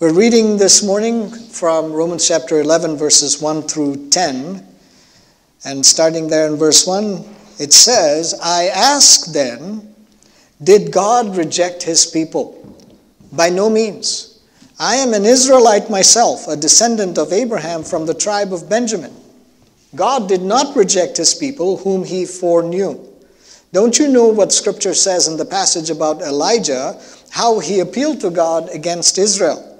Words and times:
We're 0.00 0.12
reading 0.12 0.56
this 0.56 0.82
morning 0.82 1.30
from 1.30 1.92
Romans 1.92 2.26
chapter 2.26 2.60
11, 2.60 2.96
verses 2.96 3.40
1 3.40 3.62
through 3.62 4.10
10. 4.10 4.66
And 5.64 5.86
starting 5.86 6.26
there 6.26 6.48
in 6.48 6.56
verse 6.56 6.84
1, 6.84 7.24
it 7.60 7.72
says, 7.72 8.34
I 8.42 8.64
ask 8.74 9.32
then, 9.32 9.94
did 10.60 10.90
God 10.90 11.36
reject 11.36 11.84
his 11.84 12.06
people? 12.06 12.76
By 13.30 13.50
no 13.50 13.70
means. 13.70 14.42
I 14.80 14.96
am 14.96 15.14
an 15.14 15.24
Israelite 15.24 15.88
myself, 15.88 16.48
a 16.48 16.56
descendant 16.56 17.16
of 17.16 17.32
Abraham 17.32 17.84
from 17.84 18.04
the 18.04 18.14
tribe 18.14 18.52
of 18.52 18.68
Benjamin. 18.68 19.14
God 19.94 20.28
did 20.28 20.42
not 20.42 20.74
reject 20.74 21.18
his 21.18 21.36
people 21.36 21.76
whom 21.76 22.02
he 22.02 22.26
foreknew. 22.26 22.98
Don't 23.72 23.96
you 24.00 24.08
know 24.08 24.26
what 24.26 24.52
scripture 24.52 24.94
says 24.94 25.28
in 25.28 25.36
the 25.36 25.44
passage 25.44 25.88
about 25.88 26.20
Elijah, 26.20 27.00
how 27.30 27.60
he 27.60 27.78
appealed 27.78 28.20
to 28.22 28.30
God 28.30 28.68
against 28.70 29.18
Israel? 29.18 29.70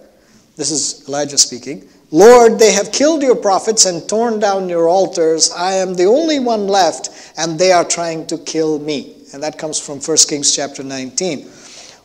This 0.57 0.71
is 0.71 1.09
Elijah 1.09 1.39
speaking. 1.39 1.89
Lord, 2.11 2.59
they 2.59 2.73
have 2.73 2.93
killed 2.93 3.23
your 3.23 3.35
prophets 3.35 3.87
and 3.87 4.09
torn 4.09 4.39
down 4.39 4.69
your 4.69 4.89
altars. 4.89 5.51
I 5.51 5.73
am 5.73 5.95
the 5.95 6.05
only 6.05 6.39
one 6.39 6.69
left, 6.69 7.33
and 7.37 7.59
they 7.59 7.73
are 7.73 7.85
trying 7.85 8.27
to 8.29 8.39
kill 8.39 8.79
me. 8.79 9.17
And 9.33 9.43
that 9.43 9.59
comes 9.59 9.81
from 9.81 9.99
1 9.99 10.17
Kings 10.29 10.55
chapter 10.55 10.85
19. 10.85 11.49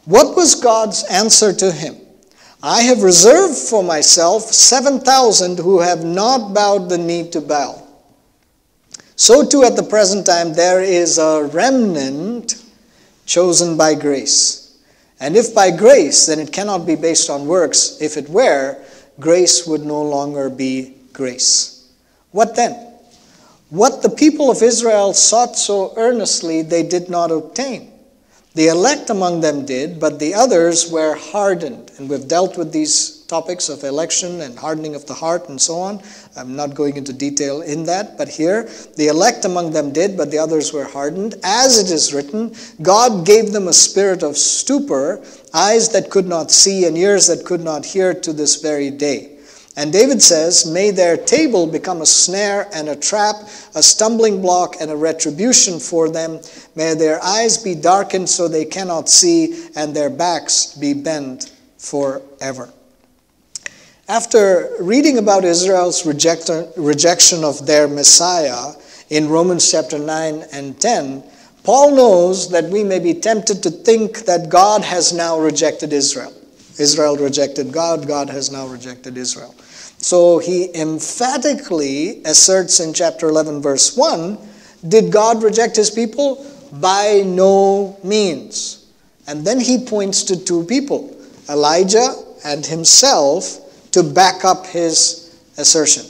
What 0.05 0.35
was 0.35 0.55
God's 0.55 1.03
answer 1.03 1.53
to 1.53 1.71
him? 1.71 1.95
I 2.63 2.81
have 2.81 3.03
reserved 3.03 3.55
for 3.55 3.83
myself 3.83 4.43
7,000 4.43 5.59
who 5.59 5.79
have 5.79 6.03
not 6.03 6.53
bowed 6.53 6.89
the 6.89 6.97
knee 6.97 7.29
to 7.29 7.39
Baal. 7.39 7.87
So 9.15 9.45
too 9.45 9.63
at 9.63 9.75
the 9.75 9.83
present 9.83 10.25
time 10.25 10.53
there 10.53 10.81
is 10.81 11.17
a 11.17 11.49
remnant 11.53 12.63
chosen 13.25 13.77
by 13.77 13.93
grace. 13.93 14.58
And 15.19 15.35
if 15.35 15.53
by 15.53 15.71
grace, 15.71 16.27
then 16.27 16.39
it 16.39 16.53
cannot 16.53 16.85
be 16.85 16.95
based 16.95 17.29
on 17.29 17.47
works. 17.47 17.97
If 18.01 18.15
it 18.15 18.29
were, 18.29 18.77
grace 19.19 19.67
would 19.67 19.85
no 19.85 20.01
longer 20.01 20.49
be 20.49 20.95
grace. 21.13 21.91
What 22.31 22.55
then? 22.55 22.73
What 23.69 24.01
the 24.01 24.09
people 24.09 24.49
of 24.49 24.63
Israel 24.63 25.13
sought 25.13 25.57
so 25.57 25.93
earnestly, 25.97 26.61
they 26.61 26.83
did 26.83 27.09
not 27.09 27.31
obtain. 27.31 27.91
The 28.55 28.67
elect 28.67 29.09
among 29.09 29.41
them 29.41 29.65
did, 29.65 29.99
but 29.99 30.19
the 30.19 30.33
others 30.33 30.89
were 30.89 31.15
hardened. 31.15 31.91
And 31.97 32.09
we've 32.09 32.27
dealt 32.27 32.57
with 32.57 32.71
these 32.71 33.18
topics 33.29 33.69
of 33.69 33.83
election 33.83 34.41
and 34.41 34.57
hardening 34.57 34.95
of 34.95 35.05
the 35.05 35.13
heart 35.13 35.47
and 35.49 35.61
so 35.61 35.79
on. 35.79 36.01
I'm 36.35 36.55
not 36.55 36.73
going 36.73 36.97
into 36.97 37.13
detail 37.13 37.61
in 37.61 37.83
that, 37.83 38.17
but 38.17 38.27
here, 38.27 38.63
the 38.97 39.07
elect 39.07 39.45
among 39.45 39.71
them 39.71 39.93
did, 39.93 40.17
but 40.17 40.31
the 40.31 40.39
others 40.39 40.73
were 40.73 40.83
hardened. 40.83 41.35
As 41.43 41.77
it 41.77 41.93
is 41.93 42.13
written, 42.13 42.53
God 42.81 43.25
gave 43.25 43.53
them 43.53 43.67
a 43.67 43.73
spirit 43.73 44.23
of 44.23 44.35
stupor, 44.35 45.23
eyes 45.53 45.89
that 45.89 46.09
could 46.09 46.27
not 46.27 46.49
see 46.49 46.85
and 46.85 46.97
ears 46.97 47.27
that 47.27 47.45
could 47.45 47.61
not 47.61 47.85
hear 47.85 48.13
to 48.15 48.33
this 48.33 48.61
very 48.61 48.89
day. 48.89 49.37
And 49.77 49.93
David 49.93 50.21
says, 50.21 50.65
May 50.65 50.89
their 50.91 51.15
table 51.15 51.67
become 51.67 52.01
a 52.01 52.05
snare 52.05 52.67
and 52.73 52.89
a 52.89 52.95
trap, 52.95 53.35
a 53.75 53.83
stumbling 53.83 54.41
block 54.41 54.75
and 54.81 54.89
a 54.89 54.95
retribution 54.95 55.79
for 55.79 56.09
them. 56.09 56.41
May 56.75 56.95
their 56.95 57.23
eyes 57.23 57.57
be 57.57 57.75
darkened 57.75 58.27
so 58.27 58.47
they 58.47 58.65
cannot 58.65 59.07
see, 59.07 59.69
and 59.75 59.95
their 59.95 60.09
backs 60.09 60.73
be 60.73 60.93
bent 60.93 61.53
forever. 61.77 62.73
After 64.09 64.71
reading 64.79 65.19
about 65.19 65.45
Israel's 65.45 66.03
reject- 66.03 66.49
rejection 66.75 67.43
of 67.43 67.67
their 67.67 67.87
Messiah 67.87 68.73
in 69.11 69.29
Romans 69.29 69.69
chapter 69.69 69.99
9 69.99 70.45
and 70.51 70.81
10, 70.81 71.21
Paul 71.63 71.91
knows 71.91 72.49
that 72.49 72.71
we 72.71 72.83
may 72.83 72.97
be 72.97 73.13
tempted 73.13 73.61
to 73.61 73.69
think 73.69 74.25
that 74.25 74.49
God 74.49 74.81
has 74.81 75.13
now 75.13 75.37
rejected 75.39 75.93
Israel. 75.93 76.33
Israel 76.79 77.17
rejected 77.17 77.71
God, 77.71 78.07
God 78.07 78.31
has 78.31 78.51
now 78.51 78.65
rejected 78.65 79.15
Israel. 79.15 79.53
So 79.99 80.39
he 80.39 80.75
emphatically 80.75 82.23
asserts 82.25 82.79
in 82.79 82.95
chapter 82.95 83.29
11, 83.29 83.61
verse 83.61 83.95
1 83.95 84.39
Did 84.87 85.11
God 85.11 85.43
reject 85.43 85.75
his 85.75 85.91
people? 85.91 86.43
By 86.73 87.21
no 87.23 87.95
means. 88.03 88.87
And 89.27 89.45
then 89.45 89.59
he 89.59 89.85
points 89.85 90.23
to 90.23 90.43
two 90.43 90.63
people, 90.63 91.15
Elijah 91.47 92.15
and 92.43 92.65
himself, 92.65 93.68
to 93.91 94.03
back 94.03 94.45
up 94.45 94.65
his 94.67 95.39
assertion. 95.57 96.05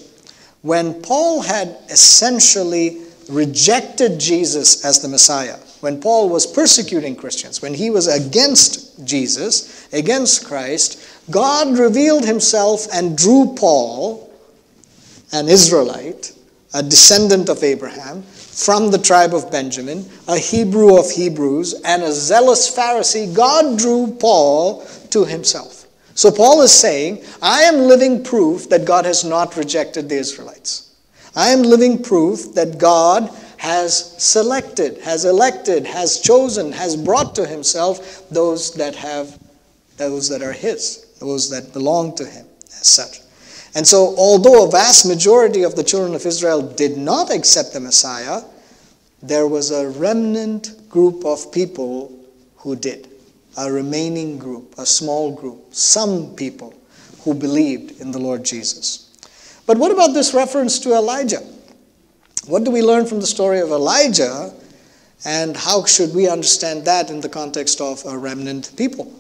When 0.62 1.02
Paul 1.02 1.42
had 1.42 1.78
essentially 1.90 3.02
rejected 3.30 4.20
Jesus 4.20 4.84
as 4.84 5.02
the 5.02 5.08
Messiah, 5.08 5.58
when 5.82 6.02
Paul 6.02 6.28
was 6.30 6.46
persecuting 6.46 7.16
Christians, 7.16 7.62
when 7.62 7.74
he 7.74 7.90
was 7.90 8.08
against 8.08 9.06
Jesus, 9.06 9.88
against 9.94 10.46
Christ, 10.46 11.02
God 11.32 11.78
revealed 11.78 12.26
himself 12.26 12.88
and 12.94 13.18
drew 13.18 13.56
Paul, 13.56 14.30
an 15.32 15.48
Israelite, 15.48 16.34
a 16.74 16.84
descendant 16.84 17.50
of 17.50 17.64
Abraham, 17.64 18.24
from 18.24 18.92
the 18.92 18.98
tribe 18.98 19.34
of 19.34 19.50
Benjamin, 19.50 20.06
a 20.28 20.38
Hebrew 20.38 21.00
of 21.00 21.10
Hebrews, 21.10 21.76
and 21.86 22.04
a 22.04 22.12
zealous 22.12 22.76
Pharisee. 22.76 23.34
God 23.34 23.78
drew 23.78 24.18
Paul 24.20 24.86
to 25.12 25.24
himself. 25.24 25.79
So 26.20 26.30
Paul 26.30 26.62
is 26.64 26.74
saying, 26.74 27.24
I 27.42 27.62
am 27.62 27.78
living 27.78 28.22
proof 28.26 28.68
that 28.72 28.84
God 28.84 29.06
has 29.06 29.24
not 29.24 29.56
rejected 29.56 30.10
the 30.10 30.18
Israelites. 30.18 30.94
I 31.34 31.52
am 31.52 31.62
living 31.62 32.04
proof 32.04 32.56
that 32.56 32.78
God 32.78 33.30
has 33.56 34.22
selected, 34.22 34.98
has 35.00 35.24
elected, 35.24 35.86
has 35.86 36.20
chosen, 36.20 36.74
has 36.74 36.98
brought 36.98 37.36
to 37.36 37.48
himself 37.48 38.28
those 38.28 38.74
that 38.74 38.98
have 38.98 39.40
those 39.96 40.28
that 40.28 40.42
are 40.42 40.52
his 40.52 41.06
those 41.22 41.50
that 41.52 41.72
belong 41.72 42.14
to 42.18 42.26
him 42.26 42.46
as 42.66 42.86
such. 42.86 43.22
And 43.74 43.88
so, 43.88 44.14
although 44.18 44.68
a 44.68 44.70
vast 44.70 45.08
majority 45.08 45.64
of 45.64 45.78
the 45.78 45.86
children 45.86 46.16
of 46.16 46.26
Israel 46.26 46.62
did 46.62 46.98
not 46.98 47.32
accept 47.32 47.72
the 47.72 47.80
Messiah, 47.80 48.42
there 49.24 49.48
was 49.48 49.72
a 49.72 49.88
remnant 49.88 50.90
group 50.90 51.24
of 51.24 51.50
people 51.54 52.12
who 52.58 52.76
did. 52.76 53.09
A 53.60 53.72
remaining 53.72 54.40
group, 54.40 54.74
a 54.78 54.86
small 54.86 55.36
group, 55.36 55.76
some 55.76 56.36
people 56.36 56.74
who 57.24 57.34
believed 57.34 58.00
in 58.02 58.12
the 58.12 58.20
Lord 58.20 58.44
Jesus. 58.44 59.12
But 59.68 59.78
what 59.78 59.92
about 59.92 60.14
this 60.14 60.34
reference 60.34 60.80
to 60.80 60.94
Elijah? 60.96 61.44
What 62.48 62.64
do 62.64 62.72
we 62.72 62.82
learn 62.82 63.06
from 63.06 63.20
the 63.20 63.28
story 63.28 63.60
of 63.60 63.70
Elijah, 63.70 64.52
and 65.26 65.56
how 65.56 65.86
should 65.86 66.16
we 66.16 66.28
understand 66.28 66.86
that 66.86 67.12
in 67.12 67.22
the 67.22 67.30
context 67.30 67.82
of 67.82 68.04
a 68.06 68.18
remnant 68.18 68.72
people? 68.76 69.14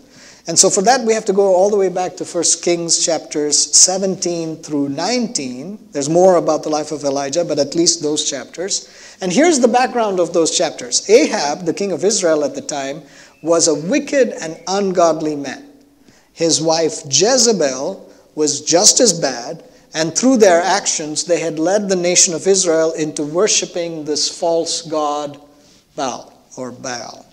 And 0.48 0.58
so 0.58 0.72
for 0.72 0.82
that, 0.82 1.06
we 1.06 1.14
have 1.14 1.26
to 1.26 1.34
go 1.34 1.54
all 1.54 1.70
the 1.70 1.78
way 1.78 1.90
back 1.90 2.16
to 2.18 2.26
1 2.26 2.44
Kings 2.64 3.06
chapters 3.06 3.56
17 3.56 4.64
through 4.64 4.90
19. 4.90 5.90
There's 5.92 6.10
more 6.10 6.38
about 6.38 6.64
the 6.64 6.70
life 6.70 6.92
of 6.92 7.04
Elijah, 7.04 7.46
but 7.46 7.60
at 7.60 7.76
least 7.76 8.02
those 8.02 8.28
chapters. 8.28 8.90
And 9.22 9.32
here's 9.32 9.60
the 9.60 9.68
background 9.68 10.20
of 10.20 10.34
those 10.34 10.58
chapters 10.58 11.08
Ahab, 11.08 11.66
the 11.66 11.74
king 11.74 11.92
of 11.92 12.04
Israel 12.04 12.44
at 12.44 12.56
the 12.56 12.62
time, 12.62 13.04
was 13.42 13.68
a 13.68 13.76
wicked 13.76 14.30
and 14.42 14.60
ungodly 14.68 15.36
man. 15.36 15.66
His 16.34 16.62
wife 16.62 17.02
Jezebel 17.06 18.12
was 18.36 18.62
just 18.62 19.00
as 19.00 19.20
bad, 19.20 19.64
and 19.94 20.16
through 20.16 20.38
their 20.38 20.62
actions, 20.62 21.24
they 21.24 21.40
had 21.40 21.58
led 21.60 21.90
the 21.90 21.96
nation 21.96 22.34
of 22.34 22.48
Israel 22.48 22.94
into 22.94 23.24
worshiping 23.24 24.06
this 24.06 24.30
false 24.30 24.84
god, 24.84 25.42
Baal 25.96 26.34
or 26.58 26.72
Baal. 26.72 27.26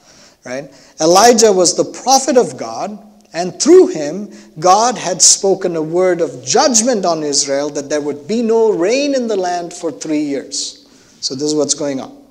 Right? 0.45 0.71
Elijah 1.01 1.53
was 1.53 1.77
the 1.77 1.85
prophet 1.85 2.37
of 2.37 2.57
God, 2.57 2.99
and 3.33 3.61
through 3.61 3.89
him, 3.89 4.33
God 4.59 4.97
had 4.97 5.21
spoken 5.21 5.77
a 5.77 5.83
word 5.83 6.21
of 6.21 6.45
judgment 6.45 7.05
on 7.05 7.23
Israel 7.23 7.69
that 7.71 7.89
there 7.91 8.01
would 8.01 8.27
be 8.27 8.43
no 8.43 8.73
rain 8.73 9.15
in 9.15 9.29
the 9.29 9.37
land 9.37 9.75
for 9.75 9.93
three 9.93 10.23
years. 10.23 10.87
So, 11.21 11.35
this 11.35 11.45
is 11.45 11.55
what's 11.55 11.75
going 11.75 12.01
on. 12.01 12.26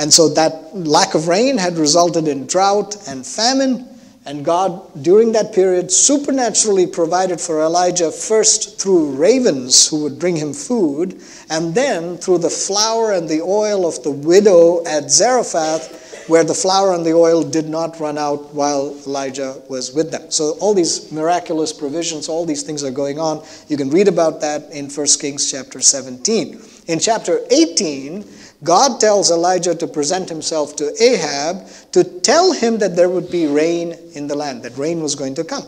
And 0.00 0.10
so, 0.10 0.30
that 0.30 0.74
lack 0.74 1.14
of 1.14 1.28
rain 1.28 1.58
had 1.58 1.76
resulted 1.76 2.26
in 2.26 2.46
drought 2.46 2.96
and 3.06 3.24
famine. 3.24 3.86
And 4.24 4.42
God, 4.42 5.02
during 5.02 5.32
that 5.32 5.52
period, 5.52 5.92
supernaturally 5.92 6.86
provided 6.86 7.38
for 7.38 7.60
Elijah 7.60 8.10
first 8.10 8.80
through 8.80 9.12
ravens 9.12 9.88
who 9.88 10.02
would 10.02 10.18
bring 10.18 10.36
him 10.36 10.54
food, 10.54 11.20
and 11.50 11.74
then 11.74 12.16
through 12.16 12.38
the 12.38 12.48
flour 12.48 13.12
and 13.12 13.28
the 13.28 13.42
oil 13.42 13.86
of 13.86 14.02
the 14.02 14.10
widow 14.10 14.82
at 14.86 15.10
Zarephath 15.10 15.98
where 16.30 16.44
the 16.44 16.54
flour 16.54 16.94
and 16.94 17.04
the 17.04 17.12
oil 17.12 17.42
did 17.42 17.68
not 17.68 17.98
run 17.98 18.16
out 18.16 18.54
while 18.54 18.96
Elijah 19.04 19.60
was 19.68 19.92
with 19.92 20.12
them. 20.12 20.30
So 20.30 20.52
all 20.60 20.74
these 20.74 21.10
miraculous 21.10 21.72
provisions, 21.72 22.28
all 22.28 22.46
these 22.46 22.62
things 22.62 22.84
are 22.84 22.90
going 22.92 23.18
on. 23.18 23.44
You 23.68 23.76
can 23.76 23.90
read 23.90 24.06
about 24.06 24.40
that 24.40 24.70
in 24.70 24.88
1 24.88 25.06
Kings 25.20 25.50
chapter 25.50 25.80
17. 25.80 26.62
In 26.86 26.98
chapter 27.00 27.40
18, 27.50 28.24
God 28.62 29.00
tells 29.00 29.30
Elijah 29.30 29.74
to 29.74 29.86
present 29.86 30.28
himself 30.28 30.76
to 30.76 31.02
Ahab 31.02 31.66
to 31.92 32.04
tell 32.04 32.52
him 32.52 32.78
that 32.78 32.94
there 32.94 33.08
would 33.08 33.30
be 33.30 33.46
rain 33.46 33.94
in 34.12 34.26
the 34.26 34.36
land, 34.36 34.62
that 34.64 34.76
rain 34.76 35.02
was 35.02 35.14
going 35.14 35.34
to 35.36 35.44
come. 35.44 35.64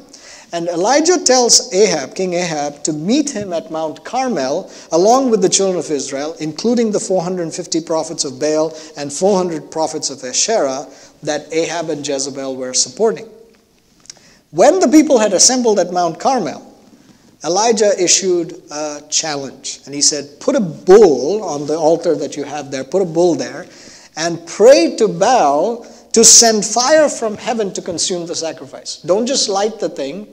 And 0.54 0.68
Elijah 0.68 1.24
tells 1.24 1.72
Ahab, 1.72 2.14
King 2.14 2.34
Ahab, 2.34 2.82
to 2.82 2.92
meet 2.92 3.30
him 3.30 3.54
at 3.54 3.70
Mount 3.70 4.04
Carmel 4.04 4.70
along 4.92 5.30
with 5.30 5.40
the 5.40 5.48
children 5.48 5.78
of 5.78 5.90
Israel, 5.90 6.36
including 6.40 6.92
the 6.92 7.00
450 7.00 7.80
prophets 7.80 8.24
of 8.24 8.38
Baal 8.38 8.76
and 8.98 9.10
400 9.10 9.70
prophets 9.70 10.10
of 10.10 10.22
Asherah 10.22 10.86
that 11.22 11.50
Ahab 11.52 11.88
and 11.88 12.06
Jezebel 12.06 12.54
were 12.56 12.74
supporting. 12.74 13.30
When 14.50 14.80
the 14.80 14.88
people 14.88 15.18
had 15.18 15.32
assembled 15.32 15.78
at 15.78 15.90
Mount 15.90 16.20
Carmel, 16.20 16.71
Elijah 17.44 17.92
issued 18.00 18.62
a 18.70 19.02
challenge. 19.10 19.80
And 19.84 19.94
he 19.94 20.00
said, 20.00 20.40
Put 20.40 20.54
a 20.54 20.60
bull 20.60 21.42
on 21.42 21.66
the 21.66 21.76
altar 21.76 22.14
that 22.16 22.36
you 22.36 22.44
have 22.44 22.70
there, 22.70 22.84
put 22.84 23.02
a 23.02 23.06
bull 23.06 23.34
there, 23.34 23.66
and 24.16 24.46
pray 24.46 24.94
to 24.96 25.08
Baal 25.08 25.86
to 26.12 26.24
send 26.24 26.64
fire 26.64 27.08
from 27.08 27.36
heaven 27.36 27.72
to 27.72 27.82
consume 27.82 28.26
the 28.26 28.34
sacrifice. 28.34 28.98
Don't 28.98 29.26
just 29.26 29.48
light 29.48 29.80
the 29.80 29.88
thing. 29.88 30.28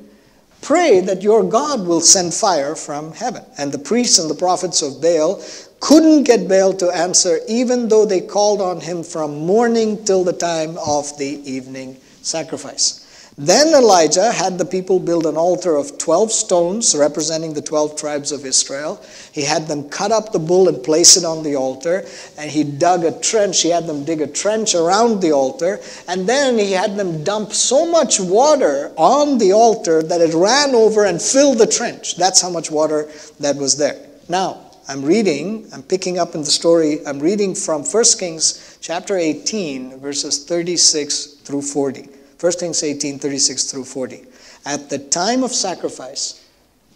Pray 0.62 1.00
that 1.00 1.22
your 1.22 1.44
God 1.44 1.88
will 1.88 2.02
send 2.02 2.34
fire 2.34 2.76
from 2.76 3.14
heaven. 3.14 3.44
And 3.58 3.72
the 3.72 3.80
priests 3.80 4.20
and 4.20 4.30
the 4.30 4.36
prophets 4.36 4.82
of 4.82 5.02
Baal 5.02 5.42
couldn't 5.80 6.24
get 6.24 6.50
Baal 6.50 6.74
to 6.74 6.90
answer, 6.90 7.40
even 7.48 7.88
though 7.88 8.06
they 8.06 8.20
called 8.20 8.60
on 8.60 8.82
him 8.82 9.02
from 9.04 9.46
morning 9.46 10.04
till 10.04 10.26
the 10.26 10.34
time 10.34 10.78
of 10.78 11.18
the 11.18 11.42
evening 11.50 11.98
sacrifice. 12.22 13.09
Then 13.42 13.74
Elijah 13.74 14.34
had 14.34 14.58
the 14.58 14.66
people 14.66 15.00
build 15.00 15.26
an 15.26 15.38
altar 15.38 15.78
of 15.78 15.98
12 15.98 16.30
stones 16.30 16.94
representing 16.94 17.54
the 17.54 17.62
12 17.62 17.96
tribes 17.96 18.34
of 18.34 18.46
Israel. 18.46 19.02
He 19.32 19.44
had 19.44 19.66
them 19.66 19.88
cut 19.88 20.12
up 20.12 20.34
the 20.34 20.40
bull 20.40 20.68
and 20.68 20.84
place 20.84 21.16
it 21.16 21.24
on 21.24 21.42
the 21.42 21.56
altar. 21.56 22.06
And 22.38 22.52
he 22.52 22.66
dug 22.66 23.06
a 23.06 23.18
trench. 23.22 23.62
He 23.62 23.70
had 23.70 23.88
them 23.88 24.04
dig 24.04 24.20
a 24.20 24.28
trench 24.28 24.76
around 24.76 25.22
the 25.22 25.32
altar. 25.32 25.80
And 26.10 26.28
then 26.28 26.60
he 26.60 26.74
had 26.74 26.98
them 26.98 27.24
dump 27.24 27.54
so 27.54 27.90
much 27.90 28.20
water 28.20 28.92
on 28.98 29.38
the 29.38 29.54
altar 29.54 30.04
that 30.04 30.20
it 30.20 30.34
ran 30.34 30.76
over 30.76 31.06
and 31.06 31.22
filled 31.22 31.60
the 31.60 31.68
trench. 31.68 32.18
That's 32.18 32.42
how 32.42 32.50
much 32.50 32.70
water 32.70 33.08
that 33.40 33.56
was 33.56 33.78
there. 33.78 34.06
Now, 34.28 34.70
I'm 34.90 35.02
reading, 35.02 35.66
I'm 35.72 35.84
picking 35.84 36.20
up 36.20 36.36
in 36.36 36.42
the 36.42 36.52
story, 36.52 37.00
I'm 37.08 37.22
reading 37.22 37.56
from 37.56 37.86
1 37.86 38.04
Kings 38.20 38.78
chapter 38.82 39.16
18, 39.16 40.02
verses 40.02 40.44
36 40.44 41.26
through 41.46 41.62
40. 41.62 42.19
1 42.40 42.54
Kings 42.54 42.84
18, 42.84 43.20
36 43.20 43.64
through 43.66 43.84
40. 43.84 44.24
At 44.66 44.90
the 44.90 44.98
time 44.98 45.44
of 45.44 45.52
sacrifice, 45.52 46.48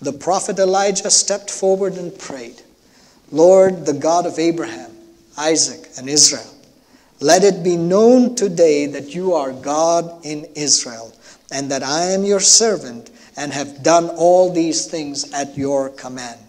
the 0.01 0.13
prophet 0.13 0.57
Elijah 0.57 1.11
stepped 1.11 1.51
forward 1.51 1.93
and 1.93 2.17
prayed, 2.17 2.61
Lord, 3.29 3.85
the 3.85 3.93
God 3.93 4.25
of 4.25 4.39
Abraham, 4.39 4.91
Isaac, 5.37 5.89
and 5.97 6.07
Israel, 6.07 6.49
let 7.19 7.43
it 7.43 7.63
be 7.63 7.75
known 7.75 8.35
today 8.35 8.85
that 8.85 9.13
you 9.13 9.33
are 9.33 9.51
God 9.51 10.25
in 10.25 10.45
Israel, 10.55 11.13
and 11.51 11.69
that 11.71 11.83
I 11.83 12.05
am 12.11 12.23
your 12.23 12.39
servant, 12.39 13.09
and 13.35 13.51
have 13.51 13.83
done 13.83 14.09
all 14.09 14.51
these 14.51 14.85
things 14.85 15.31
at 15.33 15.57
your 15.57 15.89
command. 15.89 16.39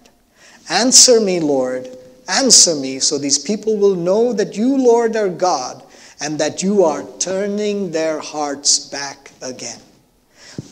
Answer 0.71 1.21
me, 1.21 1.41
Lord, 1.41 1.89
answer 2.29 2.75
me, 2.77 3.01
so 3.01 3.19
these 3.19 3.39
people 3.39 3.77
will 3.77 3.97
know 3.97 4.33
that 4.33 4.57
you, 4.57 4.77
Lord, 4.77 5.17
are 5.17 5.29
God 5.29 5.83
and 6.21 6.39
that 6.39 6.63
you 6.63 6.85
are 6.85 7.05
turning 7.19 7.91
their 7.91 8.19
hearts 8.19 8.79
back 8.79 9.33
again. 9.43 9.81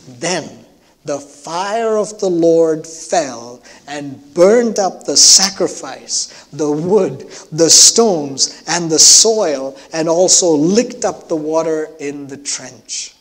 Then 0.07 0.63
the 1.05 1.19
fire 1.19 1.97
of 1.97 2.19
the 2.19 2.29
Lord 2.29 2.87
fell 2.87 3.61
and 3.87 4.33
burned 4.33 4.79
up 4.79 5.03
the 5.03 5.17
sacrifice, 5.17 6.45
the 6.53 6.71
wood, 6.71 7.29
the 7.51 7.69
stones, 7.69 8.63
and 8.67 8.89
the 8.89 8.99
soil, 8.99 9.77
and 9.91 10.07
also 10.07 10.51
licked 10.51 11.03
up 11.03 11.27
the 11.27 11.35
water 11.35 11.89
in 11.99 12.27
the 12.27 12.37
trench. 12.37 13.15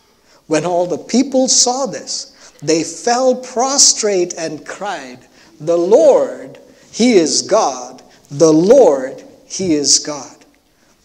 When 0.47 0.65
all 0.65 0.87
the 0.87 0.99
people 0.99 1.49
saw 1.49 1.87
this, 1.87 2.55
they 2.63 2.85
fell 2.85 3.35
prostrate 3.35 4.35
and 4.39 4.65
cried, 4.65 5.19
The 5.61 5.77
Lord, 5.77 6.59
He 6.93 7.15
is 7.15 7.43
God. 7.43 8.03
The 8.31 8.53
Lord, 8.53 9.25
He 9.47 9.75
is 9.75 9.99
God. 9.99 10.32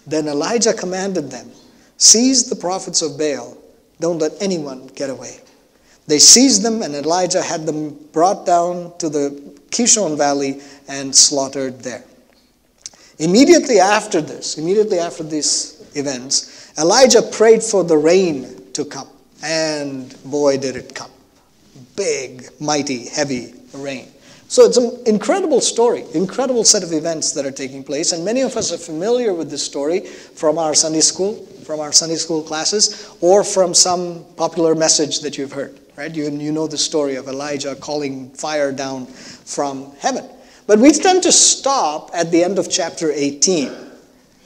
Then 0.08 0.28
Elijah 0.28 0.74
commanded 0.74 1.30
them, 1.30 1.52
Seize 1.98 2.50
the 2.50 2.56
prophets 2.56 3.02
of 3.02 3.18
Baal, 3.18 3.58
don't 4.00 4.20
let 4.20 4.32
anyone 4.42 4.88
get 4.96 5.10
away. 5.10 5.40
They 6.08 6.20
seized 6.20 6.64
them, 6.64 6.82
and 6.82 6.96
Elijah 6.96 7.42
had 7.42 7.66
them 7.66 7.94
brought 8.14 8.46
down 8.46 8.98
to 9.00 9.10
the 9.10 9.30
Kishon 9.70 10.18
Valley 10.18 10.62
and 10.88 11.14
slaughtered 11.14 11.82
there. 11.82 12.06
Immediately 13.20 13.80
after 13.80 14.22
this, 14.22 14.58
immediately 14.58 15.00
after 15.00 15.24
these 15.24 15.84
events, 15.96 16.72
Elijah 16.78 17.22
prayed 17.22 17.62
for 17.62 17.84
the 17.84 17.98
rain 17.98 18.72
to 18.74 18.86
come. 18.86 19.10
And 19.44 20.16
boy, 20.24 20.58
did 20.58 20.76
it 20.76 20.96
come. 20.96 21.12
Big, 21.96 22.48
mighty, 22.60 23.08
heavy 23.08 23.54
rain. 23.74 24.08
So 24.50 24.64
it's 24.64 24.78
an 24.78 24.98
incredible 25.06 25.60
story, 25.60 26.06
incredible 26.14 26.64
set 26.64 26.82
of 26.82 26.94
events 26.94 27.34
that 27.34 27.46
are 27.46 27.52
taking 27.52 27.84
place, 27.84 28.14
and 28.14 28.24
many 28.24 28.42
of 28.42 28.56
us 28.56 28.72
are 28.72 28.78
familiar 28.78 29.34
with 29.34 29.50
this 29.50 29.62
story 29.64 30.00
from 30.00 30.58
our 30.58 30.74
Sunday 30.74 31.02
school, 31.02 31.36
from 31.66 31.82
our 31.82 31.92
Sunday 31.92 32.16
school 32.16 32.42
classes, 32.42 33.14
or 33.20 33.44
from 33.44 33.74
some 33.74 34.24
popular 34.38 34.74
message 34.74 35.20
that 35.20 35.38
you've 35.38 35.52
heard, 35.52 35.78
right? 35.98 36.16
You, 36.16 36.30
you 36.30 36.54
know 36.54 36.66
the 36.66 36.78
story 36.78 37.16
of 37.16 37.28
Elijah 37.28 37.76
calling 37.76 38.30
fire 38.32 38.72
down 38.72 39.08
from 39.08 39.92
heaven. 40.00 40.26
But 40.66 40.80
we 40.80 40.94
tend 40.94 41.24
to 41.24 41.32
stop 41.34 42.12
at 42.14 42.32
the 42.32 42.42
end 42.42 42.58
of 42.58 42.70
chapter 42.70 43.12
18. 43.12 43.74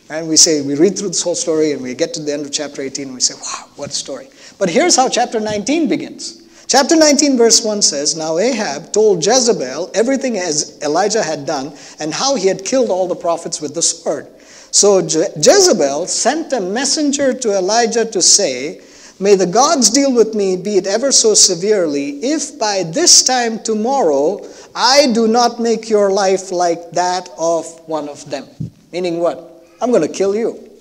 And 0.09 0.27
we 0.27 0.35
say, 0.35 0.61
we 0.61 0.75
read 0.75 0.97
through 0.97 1.09
this 1.09 1.21
whole 1.21 1.35
story 1.35 1.73
and 1.73 1.81
we 1.81 1.93
get 1.93 2.13
to 2.15 2.21
the 2.21 2.33
end 2.33 2.45
of 2.45 2.51
chapter 2.51 2.81
18 2.81 3.05
and 3.05 3.13
we 3.13 3.21
say, 3.21 3.35
wow, 3.35 3.69
what 3.75 3.89
a 3.89 3.93
story. 3.93 4.27
But 4.57 4.69
here's 4.69 4.95
how 4.95 5.09
chapter 5.09 5.39
19 5.39 5.87
begins. 5.87 6.40
Chapter 6.71 6.95
19, 6.95 7.35
verse 7.35 7.65
1 7.65 7.81
says 7.81 8.15
Now 8.15 8.37
Ahab 8.37 8.93
told 8.93 9.25
Jezebel 9.25 9.91
everything 9.93 10.37
as 10.37 10.79
Elijah 10.81 11.21
had 11.21 11.45
done 11.45 11.75
and 11.99 12.13
how 12.13 12.35
he 12.35 12.47
had 12.47 12.63
killed 12.63 12.89
all 12.89 13.09
the 13.09 13.15
prophets 13.15 13.59
with 13.59 13.75
the 13.75 13.81
sword. 13.81 14.25
So 14.71 15.05
Je- 15.05 15.27
Jezebel 15.35 16.07
sent 16.07 16.53
a 16.53 16.61
messenger 16.61 17.33
to 17.33 17.57
Elijah 17.57 18.05
to 18.05 18.21
say, 18.21 18.79
May 19.19 19.35
the 19.35 19.47
gods 19.47 19.89
deal 19.89 20.15
with 20.15 20.33
me, 20.33 20.55
be 20.55 20.77
it 20.77 20.87
ever 20.87 21.11
so 21.11 21.33
severely, 21.33 22.23
if 22.23 22.57
by 22.57 22.83
this 22.83 23.21
time 23.21 23.61
tomorrow 23.61 24.39
I 24.73 25.11
do 25.11 25.27
not 25.27 25.59
make 25.59 25.89
your 25.89 26.09
life 26.09 26.53
like 26.53 26.91
that 26.91 27.27
of 27.37 27.65
one 27.85 28.07
of 28.07 28.29
them. 28.29 28.47
Meaning 28.93 29.19
what? 29.19 29.67
I'm 29.81 29.91
going 29.91 30.07
to 30.07 30.17
kill 30.17 30.37
you. 30.37 30.71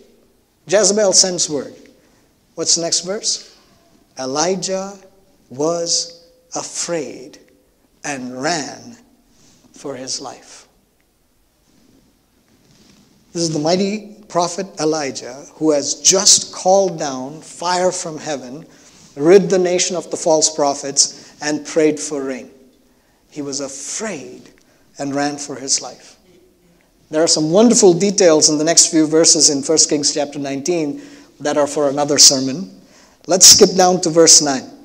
Jezebel 0.69 1.15
sends 1.15 1.51
word. 1.51 1.75
What's 2.55 2.77
the 2.77 2.83
next 2.83 3.01
verse? 3.01 3.59
Elijah 4.17 4.97
was 5.51 6.31
afraid 6.55 7.39
and 8.05 8.41
ran 8.41 8.97
for 9.73 9.95
his 9.95 10.21
life. 10.21 10.69
This 13.33 13.43
is 13.43 13.53
the 13.53 13.59
mighty 13.59 14.17
prophet 14.29 14.67
Elijah 14.81 15.45
who 15.55 15.73
has 15.73 16.01
just 16.01 16.53
called 16.53 16.99
down 16.99 17.41
fire 17.41 17.93
from 17.93 18.19
heaven, 18.19 18.67
rid 19.17 19.51
the 19.51 19.59
nation 19.59 19.97
of 19.97 20.11
the 20.11 20.17
false 20.17 20.55
prophets, 20.55 21.37
and 21.43 21.67
prayed 21.67 21.99
for 21.99 22.25
rain. 22.25 22.51
He 23.31 23.43
was 23.43 23.61
afraid 23.61 24.51
and 24.99 25.15
ran 25.15 25.37
for 25.37 25.57
his 25.57 25.81
life. 25.81 26.17
There 27.11 27.23
are 27.23 27.29
some 27.29 27.51
wonderful 27.51 27.95
details 27.95 28.51
in 28.51 28.59
the 28.59 28.65
next 28.65 28.87
few 28.87 29.07
verses 29.07 29.51
in 29.51 29.63
1 29.63 29.79
Kings 29.89 30.15
chapter 30.15 30.39
19 30.39 31.03
that 31.41 31.57
are 31.57 31.67
for 31.67 31.89
another 31.89 32.19
sermon. 32.19 32.81
Let's 33.27 33.47
skip 33.47 33.77
down 33.77 34.01
to 34.03 34.11
verse 34.11 34.43
9. 34.43 34.80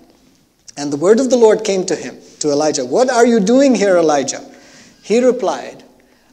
And 0.77 0.91
the 0.91 0.97
word 0.97 1.19
of 1.19 1.29
the 1.29 1.37
Lord 1.37 1.63
came 1.63 1.85
to 1.85 1.95
him, 1.95 2.17
to 2.39 2.51
Elijah. 2.51 2.85
What 2.85 3.09
are 3.09 3.25
you 3.25 3.39
doing 3.39 3.75
here, 3.75 3.97
Elijah? 3.97 4.43
He 5.03 5.23
replied, 5.23 5.83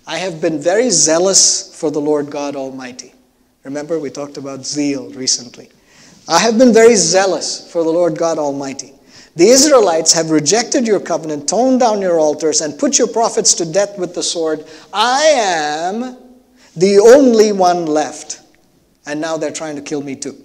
I 0.06 0.18
have 0.18 0.40
been 0.40 0.60
very 0.60 0.90
zealous 0.90 1.74
for 1.78 1.90
the 1.90 2.00
Lord 2.00 2.30
God 2.30 2.56
Almighty. 2.56 3.14
Remember, 3.64 3.98
we 3.98 4.10
talked 4.10 4.36
about 4.36 4.66
zeal 4.66 5.10
recently. 5.10 5.70
I 6.28 6.38
have 6.38 6.58
been 6.58 6.72
very 6.72 6.96
zealous 6.96 7.70
for 7.70 7.84
the 7.84 7.90
Lord 7.90 8.18
God 8.18 8.38
Almighty. 8.38 8.92
The 9.36 9.48
Israelites 9.48 10.12
have 10.12 10.30
rejected 10.30 10.86
your 10.86 11.00
covenant, 11.00 11.48
torn 11.48 11.78
down 11.78 12.00
your 12.00 12.18
altars, 12.18 12.60
and 12.60 12.78
put 12.78 12.98
your 12.98 13.08
prophets 13.08 13.54
to 13.54 13.64
death 13.64 13.98
with 13.98 14.14
the 14.14 14.22
sword. 14.22 14.64
I 14.92 15.22
am 15.24 16.16
the 16.76 16.98
only 16.98 17.52
one 17.52 17.86
left. 17.86 18.40
And 19.06 19.20
now 19.20 19.36
they're 19.36 19.52
trying 19.52 19.76
to 19.76 19.82
kill 19.82 20.02
me 20.02 20.16
too. 20.16 20.36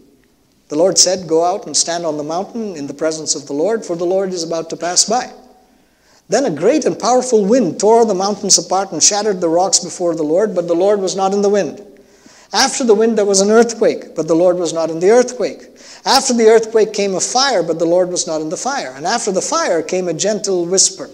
The 0.69 0.77
Lord 0.77 0.97
said, 0.97 1.27
Go 1.27 1.45
out 1.45 1.65
and 1.65 1.75
stand 1.75 2.05
on 2.05 2.17
the 2.17 2.23
mountain 2.23 2.75
in 2.75 2.87
the 2.87 2.93
presence 2.93 3.35
of 3.35 3.47
the 3.47 3.53
Lord, 3.53 3.85
for 3.85 3.95
the 3.95 4.05
Lord 4.05 4.33
is 4.33 4.43
about 4.43 4.69
to 4.71 4.77
pass 4.77 5.05
by. 5.05 5.31
Then 6.29 6.45
a 6.45 6.51
great 6.51 6.83
and 6.83 6.99
powerful 6.99 7.45
wind 7.45 7.79
tore 7.79 8.05
the 8.05 8.13
mountains 8.13 8.57
apart 8.57 8.91
and 8.91 9.01
shattered 9.01 9.39
the 9.39 9.47
rocks 9.47 9.79
before 9.79 10.13
the 10.13 10.23
Lord, 10.23 10.53
but 10.53 10.67
the 10.67 10.75
Lord 10.75 10.99
was 10.99 11.15
not 11.15 11.33
in 11.33 11.41
the 11.41 11.49
wind. 11.49 11.81
After 12.53 12.83
the 12.83 12.95
wind 12.95 13.17
there 13.17 13.25
was 13.25 13.41
an 13.41 13.49
earthquake, 13.49 14.15
but 14.15 14.27
the 14.27 14.35
Lord 14.35 14.57
was 14.57 14.73
not 14.73 14.89
in 14.89 14.99
the 14.99 15.09
earthquake. 15.09 15.67
After 16.05 16.33
the 16.33 16.47
earthquake 16.47 16.93
came 16.93 17.15
a 17.15 17.21
fire, 17.21 17.63
but 17.63 17.79
the 17.79 17.85
Lord 17.85 18.09
was 18.09 18.27
not 18.27 18.41
in 18.41 18.49
the 18.49 18.57
fire. 18.57 18.93
And 18.95 19.05
after 19.05 19.31
the 19.31 19.41
fire 19.41 19.81
came 19.81 20.07
a 20.07 20.13
gentle 20.13 20.65
whisper. 20.65 21.09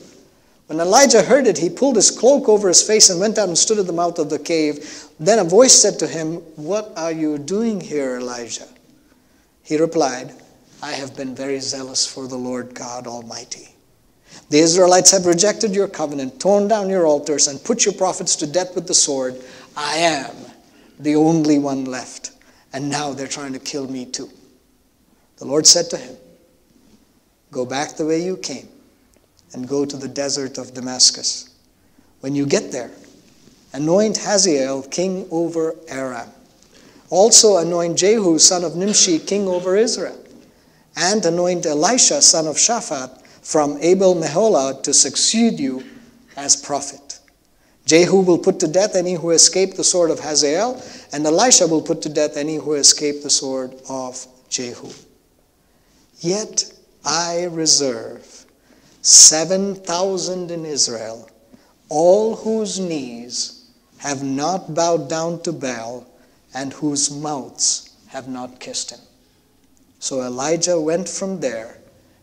When 0.67 0.79
Elijah 0.79 1.21
heard 1.21 1.45
it, 1.45 1.57
he 1.57 1.69
pulled 1.69 1.95
his 1.95 2.09
cloak 2.09 2.47
over 2.47 2.67
his 2.67 2.81
face 2.81 3.09
and 3.09 3.19
went 3.19 3.37
out 3.37 3.47
and 3.47 3.57
stood 3.57 3.79
at 3.79 3.87
the 3.87 3.93
mouth 3.93 4.17
of 4.17 4.29
the 4.29 4.39
cave. 4.39 5.07
Then 5.19 5.39
a 5.39 5.43
voice 5.43 5.73
said 5.73 5.99
to 5.99 6.07
him, 6.07 6.35
What 6.55 6.93
are 6.95 7.11
you 7.11 7.37
doing 7.37 7.81
here, 7.81 8.17
Elijah? 8.17 8.67
He 9.63 9.77
replied, 9.77 10.33
I 10.81 10.91
have 10.91 11.15
been 11.15 11.33
very 11.33 11.59
zealous 11.59 12.05
for 12.05 12.27
the 12.27 12.35
Lord 12.35 12.75
God 12.75 13.07
Almighty. 13.07 13.69
The 14.49 14.59
Israelites 14.59 15.11
have 15.11 15.25
rejected 15.25 15.73
your 15.73 15.87
covenant, 15.87 16.39
torn 16.39 16.67
down 16.67 16.89
your 16.89 17.05
altars, 17.07 17.47
and 17.47 17.63
put 17.63 17.85
your 17.85 17.93
prophets 17.93 18.35
to 18.37 18.47
death 18.47 18.75
with 18.75 18.87
the 18.87 18.93
sword. 18.93 19.41
I 19.77 19.97
am 19.97 20.35
the 20.99 21.15
only 21.15 21.59
one 21.59 21.85
left, 21.85 22.31
and 22.73 22.89
now 22.89 23.13
they're 23.13 23.27
trying 23.27 23.53
to 23.53 23.59
kill 23.59 23.89
me 23.89 24.05
too. 24.05 24.29
The 25.37 25.45
Lord 25.45 25.65
said 25.65 25.89
to 25.91 25.97
him, 25.97 26.17
Go 27.51 27.65
back 27.65 27.95
the 27.95 28.05
way 28.05 28.21
you 28.21 28.37
came 28.37 28.67
and 29.53 29.67
go 29.67 29.85
to 29.85 29.95
the 29.95 30.07
desert 30.07 30.57
of 30.57 30.73
Damascus. 30.73 31.49
When 32.19 32.35
you 32.35 32.45
get 32.45 32.71
there, 32.71 32.91
anoint 33.73 34.17
Hazael 34.17 34.83
king 34.83 35.27
over 35.31 35.75
Aram. 35.87 36.29
Also 37.09 37.57
anoint 37.57 37.97
Jehu 37.97 38.39
son 38.39 38.63
of 38.63 38.75
Nimshi 38.75 39.19
king 39.19 39.47
over 39.47 39.75
Israel. 39.75 40.19
And 40.95 41.25
anoint 41.25 41.65
Elisha 41.65 42.21
son 42.21 42.47
of 42.47 42.55
Shaphat 42.55 43.25
from 43.41 43.77
Abel 43.81 44.15
Meholah 44.15 44.81
to 44.83 44.93
succeed 44.93 45.59
you 45.59 45.83
as 46.35 46.55
prophet. 46.55 47.19
Jehu 47.85 48.21
will 48.21 48.37
put 48.37 48.59
to 48.61 48.67
death 48.67 48.95
any 48.95 49.13
who 49.13 49.31
escape 49.31 49.75
the 49.75 49.83
sword 49.83 50.09
of 50.09 50.19
Hazael, 50.19 50.81
and 51.11 51.25
Elisha 51.25 51.67
will 51.67 51.81
put 51.81 52.01
to 52.03 52.09
death 52.09 52.37
any 52.37 52.55
who 52.55 52.73
escape 52.73 53.21
the 53.21 53.29
sword 53.29 53.75
of 53.89 54.25
Jehu. 54.49 54.89
Yet 56.19 56.71
I 57.03 57.45
reserve 57.45 58.45
7,000 59.01 60.51
in 60.51 60.65
Israel, 60.65 61.29
all 61.89 62.37
whose 62.37 62.79
knees 62.79 63.69
have 63.97 64.23
not 64.23 64.73
bowed 64.73 65.09
down 65.09 65.41
to 65.41 65.51
Baal 65.51 66.07
and 66.53 66.73
whose 66.73 67.11
mouths 67.11 67.95
have 68.07 68.27
not 68.27 68.59
kissed 68.59 68.91
him. 68.91 68.99
So 69.99 70.21
Elijah 70.21 70.79
went 70.79 71.07
from 71.07 71.39
there 71.39 71.77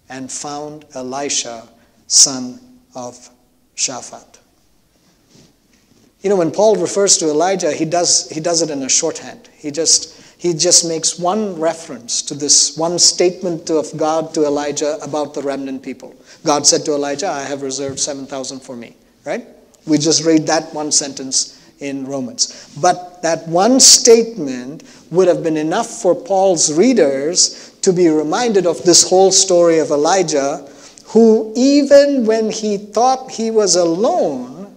and 0.08 0.30
found 0.30 0.84
Elisha, 0.94 1.68
son 2.06 2.60
of 2.94 3.30
Shaphat. 3.76 4.38
You 6.20 6.28
know, 6.28 6.36
when 6.36 6.50
Paul 6.50 6.76
refers 6.76 7.16
to 7.18 7.30
Elijah, 7.30 7.72
he 7.72 7.86
does, 7.86 8.28
he 8.28 8.40
does 8.40 8.60
it 8.60 8.68
in 8.68 8.82
a 8.82 8.88
shorthand. 8.88 9.48
He 9.56 9.70
just, 9.70 10.20
he 10.38 10.52
just 10.52 10.86
makes 10.86 11.18
one 11.18 11.58
reference 11.58 12.20
to 12.22 12.34
this 12.34 12.76
one 12.76 12.98
statement 12.98 13.70
of 13.70 13.90
God 13.96 14.34
to 14.34 14.44
Elijah 14.44 14.98
about 15.02 15.32
the 15.32 15.40
remnant 15.40 15.82
people. 15.82 16.14
God 16.44 16.66
said 16.66 16.84
to 16.84 16.92
Elijah, 16.92 17.28
I 17.28 17.42
have 17.42 17.62
reserved 17.62 17.98
7,000 17.98 18.60
for 18.60 18.76
me, 18.76 18.96
right? 19.24 19.46
We 19.86 19.96
just 19.96 20.24
read 20.24 20.46
that 20.46 20.74
one 20.74 20.92
sentence 20.92 21.59
in 21.80 22.06
Romans. 22.06 22.72
But 22.80 23.22
that 23.22 23.48
one 23.48 23.80
statement 23.80 24.84
would 25.10 25.28
have 25.28 25.42
been 25.42 25.56
enough 25.56 25.88
for 25.88 26.14
Paul's 26.14 26.72
readers 26.72 27.74
to 27.82 27.92
be 27.92 28.08
reminded 28.08 28.66
of 28.66 28.82
this 28.84 29.08
whole 29.08 29.32
story 29.32 29.78
of 29.78 29.90
Elijah, 29.90 30.68
who, 31.06 31.52
even 31.56 32.26
when 32.26 32.50
he 32.50 32.76
thought 32.78 33.30
he 33.30 33.50
was 33.50 33.76
alone, 33.76 34.76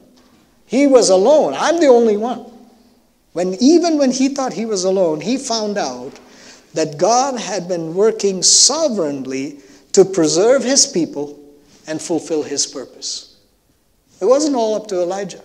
he 0.65 0.87
was 0.87 1.09
alone. 1.09 1.53
I'm 1.55 1.79
the 1.79 1.87
only 1.87 2.17
one. 2.17 2.45
When 3.33 3.55
even 3.59 3.97
when 3.97 4.11
he 4.11 4.29
thought 4.29 4.53
he 4.53 4.65
was 4.65 4.83
alone, 4.83 5.21
he 5.21 5.37
found 5.37 5.77
out 5.77 6.19
that 6.73 6.97
God 6.97 7.39
had 7.39 7.67
been 7.67 7.93
working 7.93 8.41
sovereignly 8.41 9.59
to 9.91 10.05
preserve 10.05 10.63
his 10.63 10.87
people 10.87 11.39
and 11.87 12.01
fulfill 12.01 12.43
his 12.43 12.65
purpose. 12.65 13.37
It 14.21 14.25
wasn't 14.25 14.55
all 14.55 14.75
up 14.75 14.87
to 14.87 15.01
Elijah. 15.01 15.41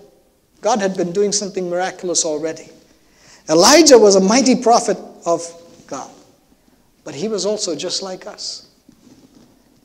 God 0.61 0.81
had 0.81 0.97
been 0.97 1.13
doing 1.13 1.33
something 1.33 1.69
miraculous 1.71 2.25
already. 2.25 2.69
Elijah 3.49 3.99
was 3.99 4.17
a 4.17 4.21
mighty 4.21 4.61
prophet 4.61 4.99
of 5.25 5.43
God, 5.87 6.11
but 7.05 7.15
he 7.15 7.29
was 7.29 7.47
also 7.47 7.75
just 7.75 8.03
like 8.03 8.27
us. 8.27 8.69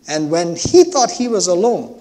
And 0.07 0.29
when 0.29 0.55
he 0.55 0.83
thought 0.83 1.11
he 1.11 1.27
was 1.27 1.47
alone, 1.47 1.99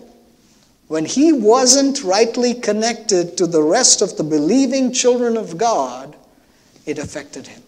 when 0.89 1.05
he 1.05 1.33
wasn't 1.33 2.03
rightly 2.03 2.55
connected 2.55 3.37
to 3.39 3.47
the 3.47 3.63
rest 3.63 4.03
of 4.03 4.17
the 4.17 4.25
believing 4.25 4.93
children 4.93 5.37
of 5.37 5.57
God, 5.57 6.17
it 6.85 6.99
affected 6.99 7.47
him. 7.47 7.63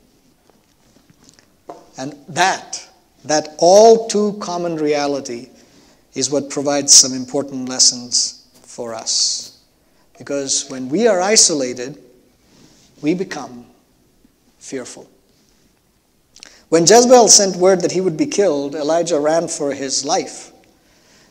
And 1.96 2.14
that, 2.28 2.88
that 3.24 3.54
all 3.58 4.08
too 4.08 4.36
common 4.40 4.76
reality, 4.76 5.48
is 6.14 6.30
what 6.30 6.48
provides 6.48 6.92
some 6.92 7.12
important 7.12 7.68
lessons 7.68 8.46
for 8.62 8.94
us. 8.94 9.53
Because 10.24 10.70
when 10.70 10.88
we 10.88 11.06
are 11.06 11.20
isolated, 11.20 12.02
we 13.02 13.12
become 13.12 13.66
fearful. 14.58 15.06
When 16.70 16.84
Jezebel 16.84 17.28
sent 17.28 17.56
word 17.56 17.82
that 17.82 17.92
he 17.92 18.00
would 18.00 18.16
be 18.16 18.24
killed, 18.24 18.74
Elijah 18.74 19.20
ran 19.20 19.48
for 19.48 19.74
his 19.74 20.02
life. 20.02 20.50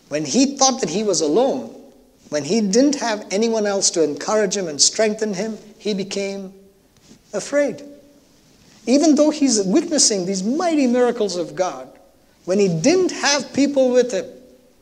When 0.09 0.25
he 0.25 0.57
thought 0.57 0.79
that 0.81 0.91
he 0.91 1.01
was 1.01 1.21
alone, 1.21 1.75
when 2.29 2.43
he 2.43 2.61
didn't 2.61 2.99
have 2.99 3.25
anyone 3.31 3.65
else 3.65 3.89
to 3.89 4.03
encourage 4.03 4.55
him 4.55 4.67
and 4.67 4.79
strengthen 4.79 5.33
him, 5.33 5.57
he 5.79 5.95
became 5.95 6.53
afraid. 7.33 7.81
Even 8.85 9.15
though 9.15 9.31
he's 9.31 9.59
witnessing 9.63 10.27
these 10.27 10.43
mighty 10.43 10.85
miracles 10.85 11.35
of 11.35 11.55
God, 11.55 11.89
when 12.45 12.59
he 12.59 12.67
didn't 12.67 13.11
have 13.11 13.53
people 13.53 13.91
with 13.91 14.11
him, 14.11 14.27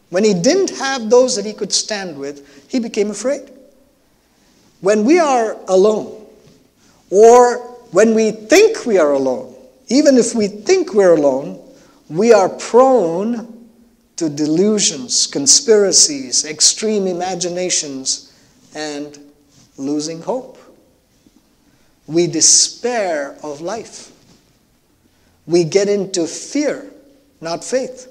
when 0.10 0.26
he 0.26 0.34
didn't 0.34 0.72
have 0.72 1.10
those 1.10 1.38
that 1.38 1.46
he 1.46 1.54
could 1.54 1.72
stand 1.72 2.20
with, 2.20 2.70
he 2.70 2.78
became 2.78 3.10
afraid. 3.10 3.50
When 4.82 5.06
we 5.06 5.20
are 5.20 5.58
alone, 5.68 6.26
or 7.10 7.58
when 7.92 8.16
we 8.16 8.32
think 8.32 8.86
we 8.86 8.98
are 8.98 9.12
alone, 9.12 9.54
even 9.88 10.18
if 10.18 10.34
we 10.34 10.48
think 10.48 10.94
we're 10.94 11.16
alone, 11.16 11.60
we 12.10 12.34
are 12.34 12.50
prone 12.50 13.70
to 14.16 14.30
delusions, 14.30 15.28
conspiracies, 15.28 16.46
extreme 16.46 17.08
imaginations, 17.08 18.34
and 18.76 19.20
losing 19.78 20.22
hope. 20.22 20.58
We 22.08 22.28
despair 22.28 23.38
of 23.44 23.62
life. 23.62 24.12
We 25.46 25.64
get 25.64 25.90
into 25.90 26.28
fear, 26.28 26.92
not 27.40 27.64
faith. 27.64 28.08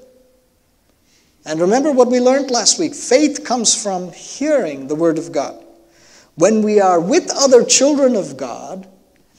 And 1.45 1.59
remember 1.59 1.91
what 1.91 2.09
we 2.09 2.19
learned 2.19 2.51
last 2.51 2.79
week 2.79 2.93
faith 2.93 3.43
comes 3.43 3.81
from 3.81 4.11
hearing 4.11 4.87
the 4.87 4.95
Word 4.95 5.17
of 5.17 5.31
God. 5.31 5.63
When 6.35 6.61
we 6.63 6.79
are 6.79 6.99
with 6.99 7.29
other 7.35 7.63
children 7.63 8.15
of 8.15 8.37
God 8.37 8.87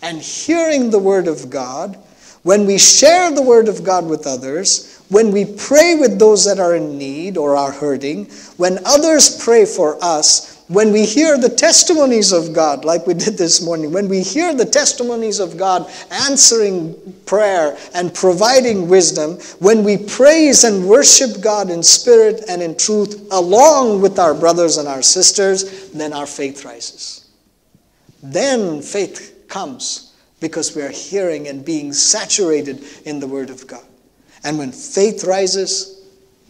and 0.02 0.20
hearing 0.20 0.90
the 0.90 0.98
Word 0.98 1.28
of 1.28 1.50
God, 1.50 1.98
when 2.42 2.66
we 2.66 2.78
share 2.78 3.30
the 3.30 3.42
Word 3.42 3.68
of 3.68 3.84
God 3.84 4.06
with 4.06 4.26
others, 4.26 5.00
when 5.08 5.30
we 5.30 5.44
pray 5.44 5.94
with 5.94 6.18
those 6.18 6.44
that 6.44 6.58
are 6.58 6.74
in 6.74 6.98
need 6.98 7.36
or 7.36 7.56
are 7.56 7.72
hurting, 7.72 8.26
when 8.56 8.78
others 8.84 9.42
pray 9.42 9.64
for 9.64 10.02
us, 10.02 10.51
when 10.72 10.90
we 10.90 11.04
hear 11.04 11.36
the 11.36 11.50
testimonies 11.50 12.32
of 12.32 12.54
God, 12.54 12.84
like 12.84 13.06
we 13.06 13.12
did 13.12 13.36
this 13.36 13.60
morning, 13.60 13.92
when 13.92 14.08
we 14.08 14.22
hear 14.22 14.54
the 14.54 14.64
testimonies 14.64 15.38
of 15.38 15.58
God 15.58 15.90
answering 16.10 16.94
prayer 17.26 17.76
and 17.94 18.14
providing 18.14 18.88
wisdom, 18.88 19.38
when 19.58 19.84
we 19.84 19.98
praise 19.98 20.64
and 20.64 20.88
worship 20.88 21.42
God 21.42 21.68
in 21.68 21.82
spirit 21.82 22.44
and 22.48 22.62
in 22.62 22.76
truth 22.76 23.28
along 23.32 24.00
with 24.00 24.18
our 24.18 24.34
brothers 24.34 24.78
and 24.78 24.88
our 24.88 25.02
sisters, 25.02 25.90
then 25.90 26.14
our 26.14 26.26
faith 26.26 26.64
rises. 26.64 27.30
Then 28.22 28.80
faith 28.80 29.46
comes 29.48 30.14
because 30.40 30.74
we 30.74 30.80
are 30.82 30.88
hearing 30.88 31.48
and 31.48 31.64
being 31.64 31.92
saturated 31.92 32.82
in 33.04 33.20
the 33.20 33.26
Word 33.26 33.50
of 33.50 33.66
God. 33.66 33.84
And 34.42 34.56
when 34.58 34.72
faith 34.72 35.24
rises, 35.24 36.02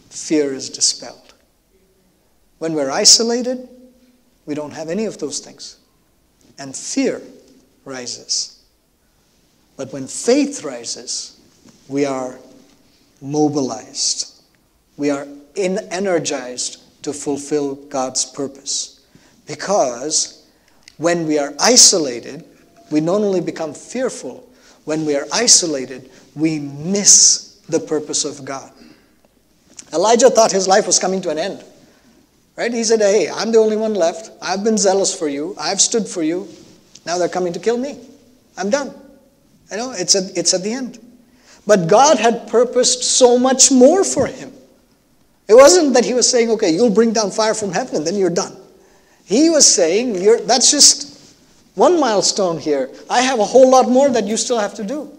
fear 0.09 0.53
is 0.53 0.69
dispelled. 0.69 1.33
When 2.59 2.73
we're 2.73 2.89
isolated, 2.89 3.67
we 4.45 4.55
don't 4.55 4.71
have 4.71 4.89
any 4.89 5.05
of 5.05 5.17
those 5.17 5.39
things. 5.39 5.77
And 6.57 6.75
fear 6.75 7.21
rises. 7.85 8.63
But 9.75 9.91
when 9.91 10.07
faith 10.07 10.63
rises, 10.63 11.39
we 11.87 12.05
are 12.05 12.37
mobilized. 13.21 14.41
We 14.97 15.09
are 15.09 15.27
energized 15.55 17.03
to 17.03 17.13
fulfill 17.13 17.75
God's 17.75 18.25
purpose. 18.25 19.05
Because 19.47 20.45
when 20.97 21.27
we 21.27 21.39
are 21.39 21.53
isolated, 21.59 22.45
we 22.91 23.01
not 23.01 23.21
only 23.21 23.41
become 23.41 23.73
fearful, 23.73 24.47
when 24.85 25.05
we 25.05 25.15
are 25.15 25.25
isolated, 25.33 26.09
we 26.35 26.59
miss 26.59 27.61
the 27.69 27.79
purpose 27.79 28.25
of 28.25 28.45
God. 28.45 28.71
Elijah 29.93 30.29
thought 30.29 30.51
his 30.51 30.67
life 30.67 30.85
was 30.85 30.99
coming 30.99 31.21
to 31.21 31.29
an 31.29 31.37
end. 31.37 31.63
Right? 32.55 32.71
He 32.71 32.83
said, 32.83 32.99
Hey, 32.99 33.29
I'm 33.29 33.51
the 33.51 33.57
only 33.57 33.77
one 33.77 33.93
left. 33.93 34.31
I've 34.41 34.63
been 34.63 34.77
zealous 34.77 35.17
for 35.17 35.27
you. 35.27 35.55
I've 35.59 35.81
stood 35.81 36.07
for 36.07 36.21
you. 36.21 36.47
Now 37.05 37.17
they're 37.17 37.29
coming 37.29 37.53
to 37.53 37.59
kill 37.59 37.77
me. 37.77 37.99
I'm 38.57 38.69
done. 38.69 38.93
You 39.71 39.77
know 39.77 39.91
it's 39.91 40.15
at, 40.15 40.37
it's 40.37 40.53
at 40.53 40.61
the 40.61 40.71
end. 40.71 40.99
But 41.65 41.87
God 41.87 42.19
had 42.19 42.47
purposed 42.47 43.03
so 43.03 43.39
much 43.39 43.71
more 43.71 44.03
for 44.03 44.27
him. 44.27 44.51
It 45.47 45.55
wasn't 45.55 45.93
that 45.93 46.05
he 46.05 46.13
was 46.13 46.29
saying, 46.29 46.49
okay, 46.51 46.69
you'll 46.69 46.89
bring 46.89 47.11
down 47.11 47.31
fire 47.31 47.53
from 47.53 47.71
heaven 47.71 48.03
then 48.03 48.15
you're 48.15 48.29
done. 48.29 48.55
He 49.25 49.49
was 49.49 49.65
saying, 49.65 50.13
that's 50.45 50.71
just 50.71 51.35
one 51.75 51.99
milestone 51.99 52.59
here. 52.59 52.89
I 53.09 53.21
have 53.21 53.39
a 53.39 53.45
whole 53.45 53.69
lot 53.69 53.89
more 53.89 54.09
that 54.09 54.25
you 54.25 54.37
still 54.37 54.59
have 54.59 54.73
to 54.75 54.83
do. 54.83 55.11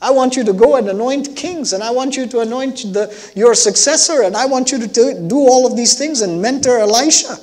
I 0.00 0.10
want 0.10 0.36
you 0.36 0.44
to 0.44 0.52
go 0.52 0.76
and 0.76 0.88
anoint 0.88 1.36
kings, 1.36 1.72
and 1.72 1.82
I 1.82 1.90
want 1.90 2.16
you 2.16 2.26
to 2.28 2.40
anoint 2.40 2.76
the, 2.92 3.32
your 3.34 3.54
successor, 3.54 4.22
and 4.22 4.36
I 4.36 4.46
want 4.46 4.70
you 4.70 4.78
to 4.78 4.86
do 5.28 5.38
all 5.38 5.66
of 5.66 5.76
these 5.76 5.98
things 5.98 6.20
and 6.20 6.40
mentor 6.40 6.78
Elisha. 6.78 7.36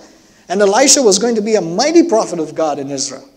And 0.47 0.61
Elisha 0.61 1.01
was 1.01 1.19
going 1.19 1.35
to 1.35 1.41
be 1.41 1.55
a 1.55 1.61
mighty 1.61 2.07
prophet 2.07 2.39
of 2.39 2.55
God 2.55 2.79
in 2.79 2.91
Israel. 2.91 3.27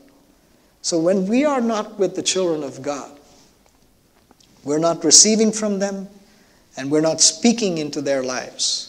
So 0.83 1.01
when 1.01 1.27
we 1.27 1.45
are 1.45 1.61
not 1.61 1.99
with 1.99 2.15
the 2.15 2.23
children 2.23 2.63
of 2.63 2.83
God, 2.83 3.19
we're 4.63 4.79
not 4.79 5.03
receiving 5.05 5.51
from 5.53 5.79
them, 5.79 6.09
and 6.77 6.91
we're 6.91 7.01
not 7.01 7.21
speaking 7.21 7.79
into 7.79 8.01
their 8.01 8.23
lives. 8.23 8.89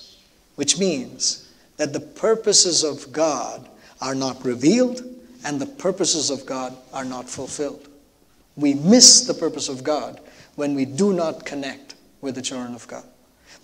which 0.59 0.77
means 0.77 1.50
that 1.77 1.93
the 1.93 2.01
purposes 2.01 2.83
of 2.83 3.13
God 3.13 3.69
are 4.01 4.13
not 4.13 4.43
revealed 4.43 5.01
and 5.45 5.57
the 5.57 5.65
purposes 5.65 6.29
of 6.29 6.45
God 6.45 6.75
are 6.91 7.05
not 7.05 7.29
fulfilled. 7.29 7.88
We 8.60 8.74
miss 8.74 9.22
the 9.22 9.34
purpose 9.34 9.70
of 9.70 9.84
God 9.84 10.20
when 10.56 10.75
we 10.75 10.86
do 10.86 11.13
not 11.13 11.46
connect 11.46 11.96
with 12.22 12.36
the 12.36 12.42
children 12.42 12.75
of 12.75 12.88
God. 12.88 13.06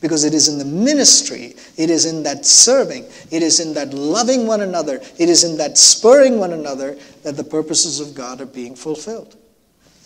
Because 0.01 0.23
it 0.23 0.33
is 0.33 0.47
in 0.47 0.57
the 0.57 0.65
ministry, 0.65 1.55
it 1.77 1.89
is 1.89 2.05
in 2.05 2.23
that 2.23 2.45
serving, 2.45 3.05
it 3.31 3.41
is 3.41 3.59
in 3.59 3.73
that 3.73 3.93
loving 3.93 4.45
one 4.45 4.61
another, 4.61 5.01
it 5.17 5.29
is 5.29 5.43
in 5.43 5.57
that 5.57 5.77
spurring 5.77 6.37
one 6.37 6.53
another 6.53 6.97
that 7.23 7.37
the 7.37 7.43
purposes 7.43 7.99
of 7.99 8.13
God 8.13 8.41
are 8.41 8.45
being 8.45 8.75
fulfilled. 8.75 9.35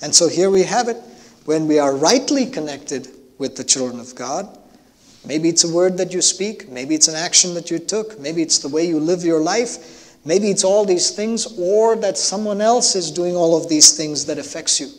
And 0.01 0.13
so 0.13 0.29
here 0.29 0.49
we 0.49 0.63
have 0.63 0.87
it. 0.87 0.97
When 1.45 1.67
we 1.67 1.79
are 1.79 1.95
rightly 1.95 2.45
connected 2.45 3.07
with 3.39 3.55
the 3.55 3.63
children 3.63 3.99
of 3.99 4.13
God, 4.15 4.57
maybe 5.25 5.49
it's 5.49 5.63
a 5.63 5.73
word 5.73 5.97
that 5.97 6.13
you 6.13 6.21
speak, 6.21 6.69
maybe 6.69 6.93
it's 6.93 7.07
an 7.07 7.15
action 7.15 7.53
that 7.55 7.71
you 7.71 7.79
took, 7.79 8.19
maybe 8.19 8.41
it's 8.41 8.59
the 8.59 8.69
way 8.69 8.87
you 8.87 8.99
live 8.99 9.23
your 9.23 9.41
life, 9.41 9.98
maybe 10.25 10.49
it's 10.49 10.63
all 10.63 10.85
these 10.85 11.11
things, 11.11 11.57
or 11.59 11.95
that 11.97 12.17
someone 12.17 12.61
else 12.61 12.95
is 12.95 13.11
doing 13.11 13.35
all 13.35 13.55
of 13.55 13.69
these 13.69 13.95
things 13.95 14.25
that 14.25 14.37
affects 14.37 14.79
you. 14.79 14.89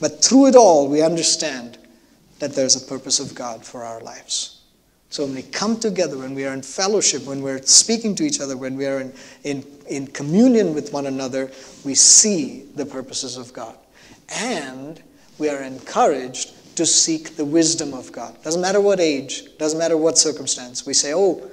But 0.00 0.24
through 0.24 0.46
it 0.46 0.56
all, 0.56 0.88
we 0.88 1.02
understand 1.02 1.78
that 2.38 2.54
there's 2.54 2.80
a 2.80 2.86
purpose 2.86 3.20
of 3.20 3.34
God 3.34 3.64
for 3.64 3.82
our 3.82 4.00
lives. 4.00 4.58
So 5.10 5.24
when 5.24 5.34
we 5.34 5.42
come 5.42 5.80
together, 5.80 6.18
when 6.18 6.34
we 6.34 6.44
are 6.44 6.52
in 6.52 6.62
fellowship, 6.62 7.24
when 7.24 7.42
we're 7.42 7.62
speaking 7.62 8.14
to 8.16 8.24
each 8.24 8.40
other, 8.40 8.56
when 8.56 8.76
we 8.76 8.86
are 8.86 9.00
in, 9.00 9.12
in, 9.42 9.64
in 9.88 10.06
communion 10.08 10.74
with 10.74 10.92
one 10.92 11.06
another, 11.06 11.50
we 11.84 11.94
see 11.94 12.66
the 12.74 12.84
purposes 12.84 13.36
of 13.36 13.52
God. 13.52 13.76
And 14.28 15.02
we 15.38 15.48
are 15.48 15.62
encouraged 15.62 16.76
to 16.76 16.84
seek 16.84 17.36
the 17.36 17.44
wisdom 17.44 17.94
of 17.94 18.12
God. 18.12 18.40
Doesn't 18.42 18.60
matter 18.60 18.80
what 18.80 19.00
age, 19.00 19.56
doesn't 19.56 19.78
matter 19.78 19.96
what 19.96 20.18
circumstance. 20.18 20.86
We 20.86 20.94
say, 20.94 21.14
Oh, 21.14 21.50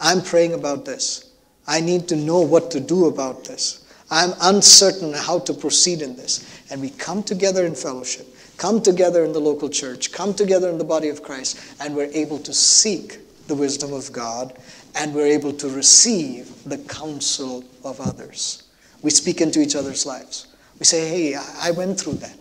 I'm 0.00 0.22
praying 0.22 0.54
about 0.54 0.84
this. 0.84 1.30
I 1.66 1.80
need 1.80 2.08
to 2.08 2.16
know 2.16 2.40
what 2.40 2.70
to 2.72 2.80
do 2.80 3.06
about 3.06 3.44
this. 3.44 3.84
I'm 4.10 4.32
uncertain 4.42 5.12
how 5.14 5.38
to 5.40 5.54
proceed 5.54 6.02
in 6.02 6.14
this. 6.14 6.62
And 6.70 6.80
we 6.80 6.90
come 6.90 7.22
together 7.22 7.66
in 7.66 7.74
fellowship 7.74 8.34
come 8.56 8.80
together 8.80 9.24
in 9.24 9.32
the 9.32 9.40
local 9.40 9.68
church, 9.68 10.12
come 10.12 10.34
together 10.34 10.68
in 10.70 10.78
the 10.78 10.84
body 10.84 11.08
of 11.08 11.22
Christ, 11.22 11.58
and 11.80 11.94
we're 11.94 12.10
able 12.12 12.38
to 12.40 12.54
seek 12.54 13.18
the 13.46 13.54
wisdom 13.54 13.92
of 13.92 14.12
God 14.12 14.56
and 14.94 15.14
we're 15.14 15.26
able 15.26 15.52
to 15.52 15.68
receive 15.68 16.50
the 16.64 16.78
counsel 16.78 17.64
of 17.84 18.00
others. 18.00 18.62
We 19.02 19.10
speak 19.10 19.40
into 19.40 19.60
each 19.60 19.76
other's 19.76 20.06
lives. 20.06 20.46
We 20.78 20.84
say, 20.84 21.08
hey, 21.08 21.36
I 21.60 21.72
went 21.72 22.00
through 22.00 22.14
that. 22.14 22.38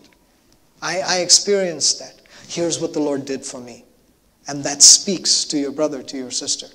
I, 0.82 1.00
I 1.00 1.18
experienced 1.20 2.00
that. 2.00 2.22
Here's 2.48 2.80
what 2.80 2.94
the 2.94 3.00
Lord 3.00 3.26
did 3.26 3.44
for 3.44 3.60
me. 3.60 3.86
And 4.48 4.64
that 4.64 4.82
speaks 4.82 5.46
to 5.46 5.58
your 5.58 5.72
brother, 5.72 6.04
to 6.04 6.18
your 6.18 6.32
sister. 6.32 6.68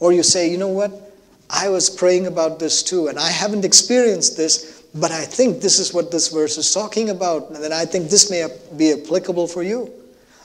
Or 0.00 0.12
you 0.12 0.22
say, 0.22 0.50
you 0.50 0.58
know 0.58 0.68
what? 0.68 1.11
I 1.52 1.68
was 1.68 1.90
praying 1.90 2.26
about 2.26 2.58
this 2.58 2.82
too, 2.82 3.08
and 3.08 3.18
I 3.18 3.28
haven't 3.28 3.66
experienced 3.66 4.38
this, 4.38 4.84
but 4.94 5.12
I 5.12 5.24
think 5.24 5.60
this 5.60 5.78
is 5.78 5.92
what 5.92 6.10
this 6.10 6.28
verse 6.28 6.56
is 6.56 6.72
talking 6.72 7.10
about, 7.10 7.50
and 7.50 7.62
then 7.62 7.74
I 7.74 7.84
think 7.84 8.08
this 8.08 8.30
may 8.30 8.48
be 8.76 8.92
applicable 8.92 9.46
for 9.46 9.62
you. 9.62 9.92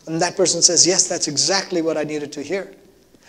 And 0.06 0.22
that 0.22 0.36
person 0.36 0.62
says, 0.62 0.86
Yes, 0.86 1.08
that's 1.08 1.28
exactly 1.28 1.82
what 1.82 1.98
I 1.98 2.04
needed 2.04 2.32
to 2.34 2.44
hear. 2.44 2.74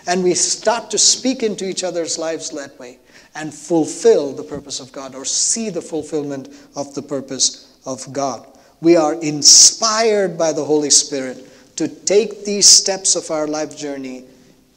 And 0.07 0.25
we 0.25 0.35
start 0.35 0.91
to 0.91 0.99
speak 0.99 1.43
into 1.43 1.69
each 1.69 1.85
other's 1.85 2.19
lives 2.19 2.51
that 2.51 2.79
way 2.79 2.99
and 3.35 3.53
fulfill 3.55 4.33
the 4.33 4.43
purpose 4.43 4.81
of 4.81 4.91
God 4.91 5.15
or 5.15 5.25
see 5.25 5.71
the 5.71 5.83
fulfillment 5.83 6.49
of 6.75 6.95
the 6.95 7.03
purpose 7.03 7.79
of 7.85 8.13
God. 8.13 8.47
We 8.81 8.97
are 8.97 9.15
inspired 9.15 10.39
by 10.39 10.53
the 10.53 10.65
Holy 10.65 10.91
Spirit 10.91 11.47
to 11.77 11.89
take 11.89 12.45
these 12.45 12.67
steps 12.67 13.17
of 13.17 13.31
our 13.31 13.47
life 13.47 13.77
journey 13.77 14.25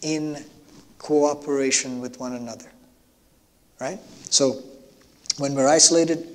in 0.01 0.43
cooperation 0.97 2.01
with 2.01 2.19
one 2.19 2.33
another. 2.33 2.70
Right? 3.81 3.99
So, 4.29 4.61
when 5.39 5.55
we're 5.55 5.67
isolated, 5.67 6.27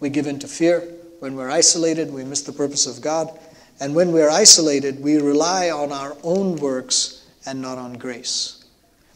we 0.00 0.10
give 0.10 0.26
in 0.26 0.40
to 0.40 0.48
fear. 0.48 0.80
When 1.20 1.36
we're 1.36 1.48
isolated, 1.48 2.12
we 2.12 2.24
miss 2.24 2.42
the 2.42 2.52
purpose 2.52 2.88
of 2.88 3.00
God. 3.00 3.38
And 3.78 3.94
when 3.94 4.10
we're 4.10 4.28
isolated, 4.28 5.00
we 5.00 5.18
rely 5.18 5.70
on 5.70 5.92
our 5.92 6.16
own 6.24 6.56
works 6.56 7.24
and 7.46 7.62
not 7.62 7.78
on 7.78 7.92
grace. 7.92 8.64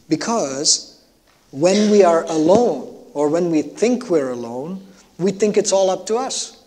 Because 0.07 1.03
when 1.51 1.91
we 1.91 2.05
are 2.05 2.23
alone, 2.23 2.95
or 3.13 3.27
when 3.27 3.51
we 3.51 3.61
think 3.61 4.09
we're 4.09 4.31
alone, 4.31 4.81
we 5.19 5.31
think 5.31 5.57
it's 5.57 5.73
all 5.73 5.89
up 5.89 6.05
to 6.05 6.15
us. 6.15 6.63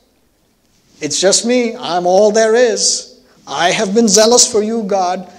It's 1.01 1.19
just 1.19 1.47
me. 1.47 1.75
I'm 1.77 2.07
all 2.07 2.31
there 2.31 2.55
is. 2.55 3.25
I 3.47 3.71
have 3.71 3.95
been 3.95 4.09
zealous 4.09 4.51
for 4.51 4.63
you, 4.63 4.83
God. 4.83 5.33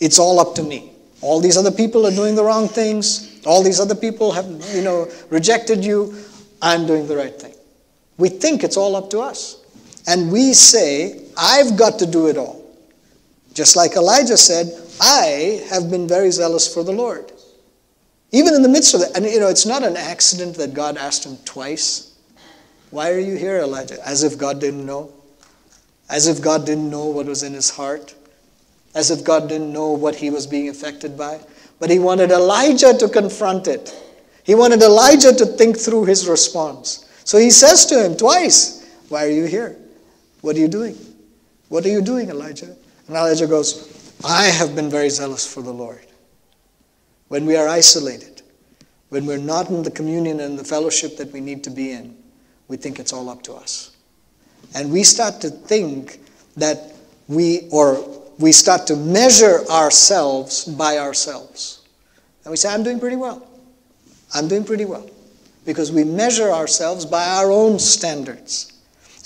It's 0.00 0.18
all 0.18 0.40
up 0.40 0.56
to 0.56 0.64
me. 0.64 0.90
All 1.20 1.40
these 1.40 1.56
other 1.56 1.70
people 1.70 2.04
are 2.04 2.10
doing 2.10 2.34
the 2.34 2.42
wrong 2.42 2.66
things. 2.66 3.29
All 3.46 3.62
these 3.62 3.80
other 3.80 3.94
people 3.94 4.32
have, 4.32 4.46
you 4.74 4.82
know, 4.82 5.10
rejected 5.30 5.84
you. 5.84 6.14
I'm 6.60 6.86
doing 6.86 7.06
the 7.06 7.16
right 7.16 7.34
thing. 7.34 7.54
We 8.18 8.28
think 8.28 8.64
it's 8.64 8.76
all 8.76 8.96
up 8.96 9.10
to 9.10 9.20
us. 9.20 9.64
And 10.06 10.30
we 10.30 10.52
say, 10.52 11.24
I've 11.36 11.76
got 11.76 11.98
to 12.00 12.06
do 12.06 12.28
it 12.28 12.36
all. 12.36 12.64
Just 13.54 13.76
like 13.76 13.92
Elijah 13.96 14.36
said, 14.36 14.72
I 15.00 15.64
have 15.70 15.90
been 15.90 16.06
very 16.06 16.30
zealous 16.30 16.72
for 16.72 16.84
the 16.84 16.92
Lord. 16.92 17.32
Even 18.32 18.54
in 18.54 18.62
the 18.62 18.68
midst 18.68 18.94
of 18.94 19.00
it, 19.00 19.16
and 19.16 19.24
you 19.24 19.40
know, 19.40 19.48
it's 19.48 19.66
not 19.66 19.82
an 19.82 19.96
accident 19.96 20.56
that 20.56 20.74
God 20.74 20.96
asked 20.96 21.26
him 21.26 21.36
twice, 21.44 22.14
Why 22.90 23.10
are 23.10 23.18
you 23.18 23.36
here, 23.36 23.58
Elijah? 23.58 23.98
As 24.06 24.22
if 24.22 24.38
God 24.38 24.60
didn't 24.60 24.86
know. 24.86 25.12
As 26.08 26.26
if 26.26 26.42
God 26.42 26.66
didn't 26.66 26.90
know 26.90 27.06
what 27.06 27.26
was 27.26 27.42
in 27.42 27.52
his 27.52 27.70
heart. 27.70 28.14
As 28.94 29.10
if 29.10 29.24
God 29.24 29.48
didn't 29.48 29.72
know 29.72 29.90
what 29.92 30.16
he 30.16 30.30
was 30.30 30.46
being 30.46 30.68
affected 30.68 31.16
by. 31.16 31.40
But 31.80 31.90
he 31.90 31.98
wanted 31.98 32.30
Elijah 32.30 32.96
to 32.96 33.08
confront 33.08 33.66
it. 33.66 33.92
He 34.44 34.54
wanted 34.54 34.82
Elijah 34.82 35.34
to 35.34 35.46
think 35.46 35.76
through 35.76 36.04
his 36.04 36.28
response. 36.28 37.06
So 37.24 37.38
he 37.38 37.50
says 37.50 37.86
to 37.86 38.04
him 38.04 38.16
twice, 38.16 38.86
Why 39.08 39.26
are 39.26 39.30
you 39.30 39.46
here? 39.46 39.76
What 40.42 40.56
are 40.56 40.60
you 40.60 40.68
doing? 40.68 40.96
What 41.68 41.84
are 41.84 41.88
you 41.88 42.02
doing, 42.02 42.28
Elijah? 42.30 42.76
And 43.08 43.16
Elijah 43.16 43.46
goes, 43.46 44.14
I 44.24 44.44
have 44.44 44.76
been 44.76 44.90
very 44.90 45.08
zealous 45.08 45.52
for 45.52 45.62
the 45.62 45.72
Lord. 45.72 46.04
When 47.28 47.46
we 47.46 47.56
are 47.56 47.68
isolated, 47.68 48.42
when 49.08 49.26
we're 49.26 49.38
not 49.38 49.68
in 49.70 49.82
the 49.82 49.90
communion 49.90 50.40
and 50.40 50.58
the 50.58 50.64
fellowship 50.64 51.16
that 51.16 51.32
we 51.32 51.40
need 51.40 51.64
to 51.64 51.70
be 51.70 51.92
in, 51.92 52.16
we 52.68 52.76
think 52.76 52.98
it's 52.98 53.12
all 53.12 53.28
up 53.28 53.42
to 53.44 53.54
us. 53.54 53.96
And 54.74 54.92
we 54.92 55.02
start 55.02 55.40
to 55.40 55.50
think 55.50 56.20
that 56.56 56.94
we, 57.28 57.68
or 57.70 58.19
we 58.40 58.52
start 58.52 58.86
to 58.86 58.96
measure 58.96 59.64
ourselves 59.70 60.64
by 60.64 60.98
ourselves. 60.98 61.82
And 62.44 62.50
we 62.50 62.56
say, 62.56 62.70
I'm 62.70 62.82
doing 62.82 62.98
pretty 62.98 63.16
well. 63.16 63.46
I'm 64.34 64.48
doing 64.48 64.64
pretty 64.64 64.86
well 64.86 65.08
because 65.66 65.92
we 65.92 66.04
measure 66.04 66.50
ourselves 66.50 67.04
by 67.04 67.24
our 67.26 67.50
own 67.50 67.78
standards. 67.78 68.72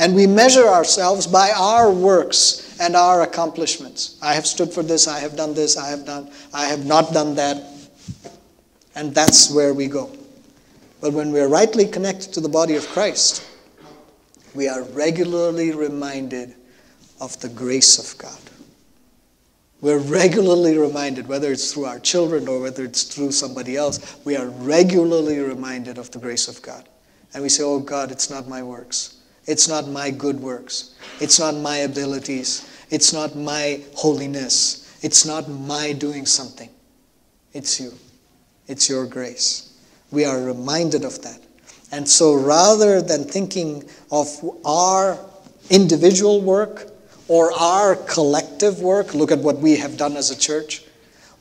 And 0.00 0.16
we 0.16 0.26
measure 0.26 0.66
ourselves 0.66 1.28
by 1.28 1.52
our 1.52 1.92
works 1.92 2.76
and 2.80 2.96
our 2.96 3.22
accomplishments. 3.22 4.18
I 4.20 4.34
have 4.34 4.46
stood 4.46 4.72
for 4.72 4.82
this, 4.82 5.06
I 5.06 5.20
have 5.20 5.36
done 5.36 5.54
this, 5.54 5.76
I 5.76 5.88
have 5.88 6.04
done, 6.04 6.28
I 6.52 6.64
have 6.64 6.84
not 6.84 7.12
done 7.12 7.36
that. 7.36 7.62
And 8.96 9.14
that's 9.14 9.54
where 9.54 9.72
we 9.72 9.86
go. 9.86 10.10
But 11.00 11.12
when 11.12 11.30
we 11.30 11.38
are 11.38 11.48
rightly 11.48 11.86
connected 11.86 12.32
to 12.32 12.40
the 12.40 12.48
body 12.48 12.74
of 12.74 12.88
Christ, 12.88 13.46
we 14.54 14.68
are 14.68 14.82
regularly 14.82 15.70
reminded 15.70 16.54
of 17.20 17.38
the 17.40 17.48
grace 17.48 17.98
of 17.98 18.18
God. 18.18 18.38
We're 19.84 19.98
regularly 19.98 20.78
reminded, 20.78 21.28
whether 21.28 21.52
it's 21.52 21.74
through 21.74 21.84
our 21.84 21.98
children 21.98 22.48
or 22.48 22.58
whether 22.58 22.86
it's 22.86 23.02
through 23.02 23.32
somebody 23.32 23.76
else, 23.76 24.16
we 24.24 24.34
are 24.34 24.46
regularly 24.46 25.38
reminded 25.40 25.98
of 25.98 26.10
the 26.10 26.18
grace 26.18 26.48
of 26.48 26.62
God. 26.62 26.88
And 27.34 27.42
we 27.42 27.50
say, 27.50 27.64
Oh 27.64 27.80
God, 27.80 28.10
it's 28.10 28.30
not 28.30 28.48
my 28.48 28.62
works. 28.62 29.18
It's 29.44 29.68
not 29.68 29.86
my 29.86 30.10
good 30.10 30.40
works. 30.40 30.94
It's 31.20 31.38
not 31.38 31.54
my 31.56 31.76
abilities. 31.76 32.66
It's 32.88 33.12
not 33.12 33.36
my 33.36 33.82
holiness. 33.94 34.98
It's 35.02 35.26
not 35.26 35.50
my 35.50 35.92
doing 35.92 36.24
something. 36.24 36.70
It's 37.52 37.78
you. 37.78 37.92
It's 38.66 38.88
your 38.88 39.04
grace. 39.04 39.78
We 40.10 40.24
are 40.24 40.42
reminded 40.42 41.04
of 41.04 41.20
that. 41.20 41.42
And 41.92 42.08
so 42.08 42.32
rather 42.32 43.02
than 43.02 43.24
thinking 43.24 43.84
of 44.10 44.28
our 44.64 45.18
individual 45.68 46.40
work, 46.40 46.90
or 47.28 47.52
our 47.52 47.96
collective 47.96 48.80
work, 48.80 49.14
look 49.14 49.32
at 49.32 49.38
what 49.38 49.58
we 49.58 49.76
have 49.76 49.96
done 49.96 50.16
as 50.16 50.30
a 50.30 50.38
church, 50.38 50.82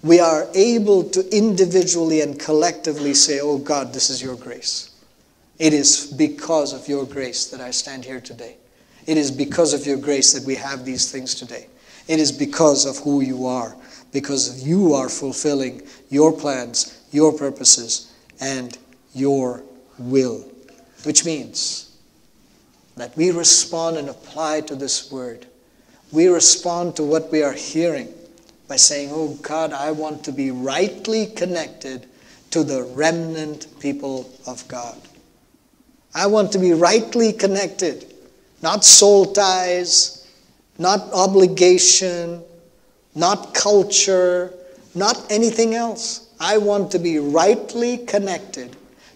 we 0.02 0.20
are 0.20 0.48
able 0.54 1.04
to 1.10 1.36
individually 1.36 2.22
and 2.22 2.40
collectively 2.40 3.14
say, 3.14 3.40
Oh 3.42 3.58
God, 3.58 3.94
this 3.94 4.10
is 4.10 4.22
your 4.22 4.36
grace. 4.36 4.92
It 5.60 5.74
is 5.74 6.08
because 6.08 6.74
of 6.74 6.88
your 6.88 7.06
grace 7.06 7.46
that 7.48 7.62
I 7.62 7.72
stand 7.72 8.04
here 8.06 8.20
today. 8.20 8.58
It 9.06 9.18
is 9.18 9.32
because 9.32 9.74
of 9.74 9.86
your 9.86 9.98
grace 9.98 10.34
that 10.34 10.46
we 10.46 10.56
have 10.56 10.86
these 10.86 11.12
things 11.12 11.36
today. 11.36 11.68
It 12.08 12.20
is 12.20 12.32
because 12.32 12.86
of 12.86 12.98
who 13.04 13.22
you 13.22 13.46
are, 13.46 13.76
because 14.12 14.66
you 14.66 14.94
are 14.94 15.10
fulfilling 15.10 15.84
your 16.10 16.32
plans, 16.32 17.02
your 17.12 17.32
purposes, 17.38 18.14
and 18.42 18.78
your 19.14 19.64
will. 19.98 20.46
Which 21.04 21.26
means 21.26 21.98
that 22.96 23.16
we 23.16 23.32
respond 23.32 23.98
and 23.98 24.10
apply 24.10 24.62
to 24.62 24.76
this 24.76 25.12
word 25.12 25.46
we 26.14 26.28
respond 26.28 26.96
to 26.96 27.04
what 27.04 27.32
we 27.32 27.42
are 27.42 27.54
hearing 27.54 28.08
by 28.68 28.76
saying, 28.76 29.10
Oh 29.12 29.36
God, 29.42 29.74
I 29.74 29.92
want 29.92 30.24
to 30.26 30.32
be 30.32 30.52
rightly 30.52 31.26
connected 31.26 32.06
to 32.52 32.64
the 32.64 32.84
remnant 32.84 33.68
people 33.80 34.30
of 34.46 34.66
God. 34.68 34.96
I 36.14 36.28
want 36.28 36.52
to 36.52 36.60
be 36.60 36.72
rightly 36.72 37.34
connected, 37.34 38.14
not 38.62 38.86
soul 38.86 39.34
ties, 39.34 40.32
not 40.78 41.12
obligation, 41.12 42.44
not 43.16 43.56
culture, 43.56 44.54
not 44.94 45.32
anything 45.32 45.74
else. 45.74 46.30
I 46.40 46.60
want 46.60 46.92
to 46.92 47.00
be 47.00 47.18
rightly 47.18 47.98
connected 47.98 48.76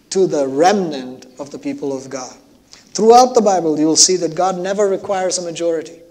to 0.10 0.26
the 0.26 0.48
remnant 0.48 1.28
of 1.38 1.52
the 1.52 1.60
people 1.60 1.96
of 1.96 2.10
God. 2.10 2.36
Throughout 2.94 3.36
the 3.36 3.42
Bible, 3.42 3.80
you 3.80 3.86
will 3.86 3.96
see 3.96 4.16
that 4.18 4.34
God 4.34 4.58
never 4.58 4.90
requires 4.90 5.38
a 5.38 5.44
majority. 5.44 6.02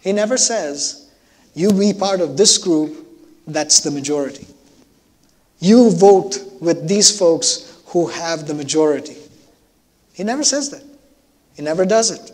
He 0.00 0.12
never 0.12 0.36
says, 0.36 1.10
You 1.54 1.72
be 1.72 1.92
part 1.92 2.20
of 2.20 2.36
this 2.36 2.58
group, 2.58 3.06
that's 3.46 3.80
the 3.80 3.90
majority. 3.90 4.46
You 5.58 5.90
vote 5.90 6.38
with 6.60 6.88
these 6.88 7.16
folks 7.16 7.82
who 7.86 8.06
have 8.06 8.46
the 8.46 8.54
majority. 8.54 9.16
He 10.14 10.24
never 10.24 10.44
says 10.44 10.70
that. 10.70 10.84
He 11.54 11.62
never 11.62 11.84
does 11.84 12.10
it. 12.10 12.32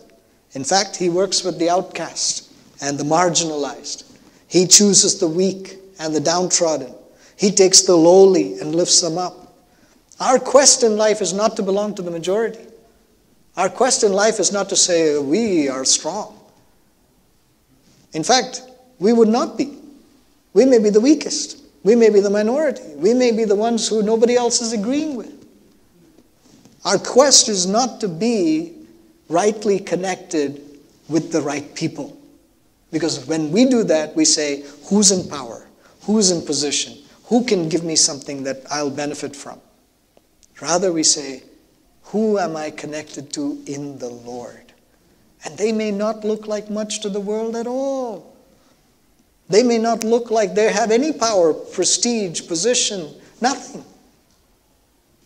In 0.53 0.63
fact, 0.63 0.95
he 0.95 1.09
works 1.09 1.43
with 1.43 1.59
the 1.59 1.69
outcast 1.69 2.53
and 2.81 2.97
the 2.97 3.03
marginalized. 3.03 4.03
He 4.47 4.65
chooses 4.65 5.19
the 5.19 5.27
weak 5.27 5.77
and 5.99 6.15
the 6.15 6.21
downtrodden. 6.21 6.93
He 7.35 7.51
takes 7.51 7.81
the 7.81 7.95
lowly 7.95 8.59
and 8.59 8.73
lifts 8.73 9.01
them 9.01 9.17
up. 9.17 9.55
Our 10.19 10.39
quest 10.39 10.83
in 10.83 10.97
life 10.97 11.21
is 11.21 11.33
not 11.33 11.55
to 11.57 11.63
belong 11.63 11.95
to 11.95 12.01
the 12.01 12.11
majority. 12.11 12.65
Our 13.55 13.69
quest 13.69 14.03
in 14.03 14.13
life 14.13 14.39
is 14.39 14.51
not 14.51 14.69
to 14.69 14.75
say 14.75 15.17
we 15.19 15.67
are 15.67 15.85
strong. 15.85 16.36
In 18.17 18.23
fact, 18.23 18.63
we 18.97 19.13
would 19.13 19.27
not 19.27 19.59
be. 19.59 19.77
We 20.53 20.65
may 20.65 20.79
be 20.79 20.89
the 20.89 20.99
weakest. 20.99 21.61
We 21.83 21.93
may 21.95 22.09
be 22.09 22.19
the 22.19 22.31
minority. 22.31 22.81
We 22.95 23.13
may 23.13 23.31
be 23.31 23.45
the 23.45 23.53
ones 23.53 23.87
who 23.87 24.01
nobody 24.01 24.35
else 24.35 24.59
is 24.59 24.73
agreeing 24.73 25.15
with. 25.15 25.31
Our 26.83 26.97
quest 26.97 27.47
is 27.47 27.67
not 27.67 27.99
to 27.99 28.07
be 28.07 28.73
rightly 29.29 29.77
connected 29.77 30.59
with 31.07 31.31
the 31.31 31.41
right 31.41 31.75
people. 31.75 32.17
Because 32.91 33.27
when 33.27 33.51
we 33.51 33.65
do 33.65 33.83
that, 33.83 34.15
we 34.15 34.25
say, 34.25 34.63
who's 34.89 35.11
in 35.11 35.29
power? 35.29 35.67
Who's 36.01 36.31
in 36.31 36.43
position? 36.43 36.97
Who 37.25 37.45
can 37.45 37.69
give 37.69 37.83
me 37.83 37.95
something 37.95 38.41
that 38.45 38.63
I'll 38.71 38.89
benefit 38.89 39.35
from? 39.35 39.61
Rather, 40.59 40.91
we 40.91 41.03
say, 41.03 41.43
who 42.05 42.39
am 42.39 42.57
I 42.57 42.71
connected 42.71 43.31
to 43.33 43.61
in 43.67 43.99
the 43.99 44.09
Lord? 44.09 44.66
And 45.47 45.57
they 45.57 45.71
may 45.71 45.91
not 45.91 46.25
look 46.25 46.45
like 46.45 46.69
much 46.69 46.99
to 46.99 47.09
the 47.09 47.21
world 47.21 47.55
at 47.55 47.67
all. 47.67 48.35
They 49.47 49.63
may 49.63 49.77
not 49.77 50.03
look 50.03 50.29
like 50.29 50.53
they 50.53 50.69
have 50.73 50.91
any 50.91 51.13
power, 51.13 51.53
prestige, 51.53 52.45
position, 52.49 53.15
nothing. 53.39 53.85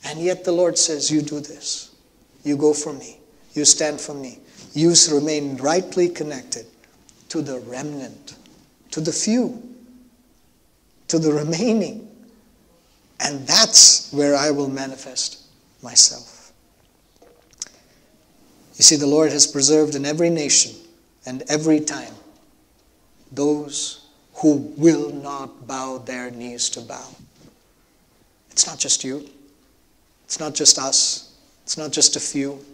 And 0.05 0.19
yet 0.19 0.43
the 0.43 0.51
Lord 0.51 0.77
says, 0.77 1.09
You 1.09 1.23
do 1.23 1.39
this. 1.39 1.95
You 2.43 2.55
go 2.55 2.71
for 2.71 2.93
me. 2.93 3.19
You 3.55 3.65
stand 3.65 3.99
for 3.99 4.13
me. 4.13 4.37
You 4.73 4.93
remain 5.11 5.57
rightly 5.57 6.07
connected 6.07 6.67
to 7.29 7.41
the 7.41 7.57
remnant, 7.61 8.35
to 8.91 9.01
the 9.01 9.11
few, 9.11 9.75
to 11.07 11.17
the 11.17 11.33
remaining. 11.33 12.07
And 13.21 13.47
that's 13.47 14.13
where 14.13 14.35
I 14.35 14.51
will 14.51 14.69
manifest 14.69 15.47
myself. 15.81 16.40
You 18.81 18.83
see, 18.83 18.95
the 18.95 19.05
Lord 19.05 19.31
has 19.31 19.45
preserved 19.45 19.93
in 19.93 20.07
every 20.07 20.31
nation 20.31 20.75
and 21.27 21.43
every 21.47 21.79
time 21.79 22.15
those 23.31 24.07
who 24.33 24.73
will 24.75 25.13
not 25.13 25.67
Baal 25.67 25.99
their 25.99 26.31
knees 26.31 26.67
to 26.69 26.81
bow. 26.81 27.09
It's 28.49 28.65
not 28.65 28.79
just 28.79 29.03
you, 29.03 29.29
it's 30.25 30.39
not 30.39 30.55
just 30.55 30.79
us, 30.79 31.31
it's 31.61 31.77
not 31.77 31.91
just 31.91 32.15
a 32.15 32.19
few. 32.19 32.65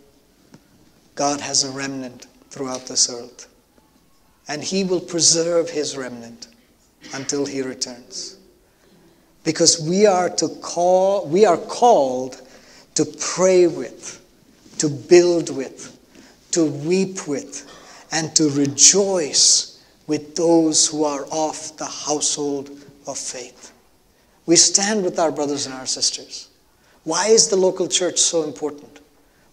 God 1.15 1.41
has 1.41 1.65
a 1.65 1.71
remnant 1.71 2.27
throughout 2.51 2.85
this 2.85 3.09
earth, 3.09 3.53
and 4.47 4.63
He 4.63 4.85
will 4.85 5.01
preserve 5.01 5.69
His 5.69 5.97
remnant 5.97 6.47
until 7.15 7.45
He 7.45 7.61
returns. 7.61 8.37
Because 9.43 9.85
we 9.85 10.05
are 10.05 10.29
to 10.37 10.47
call, 10.61 11.27
we 11.27 11.45
are 11.45 11.57
called 11.57 12.47
to 12.95 13.03
pray 13.19 13.67
with, 13.67 14.25
to 14.77 14.87
build 14.87 15.53
with, 15.53 15.95
to 16.57 16.65
weep 16.65 17.27
with, 17.27 17.71
and 18.11 18.35
to 18.35 18.49
rejoice 18.49 19.79
with 20.07 20.35
those 20.35 20.87
who 20.87 21.03
are 21.03 21.23
of 21.31 21.77
the 21.77 21.85
household 21.85 22.71
of 23.05 23.15
faith. 23.15 23.71
We 24.47 24.55
stand 24.55 25.03
with 25.03 25.19
our 25.19 25.31
brothers 25.31 25.67
and 25.67 25.75
our 25.75 25.85
sisters. 25.85 26.49
Why 27.03 27.27
is 27.27 27.47
the 27.47 27.57
local 27.57 27.87
church 27.87 28.17
so 28.17 28.43
important? 28.43 29.01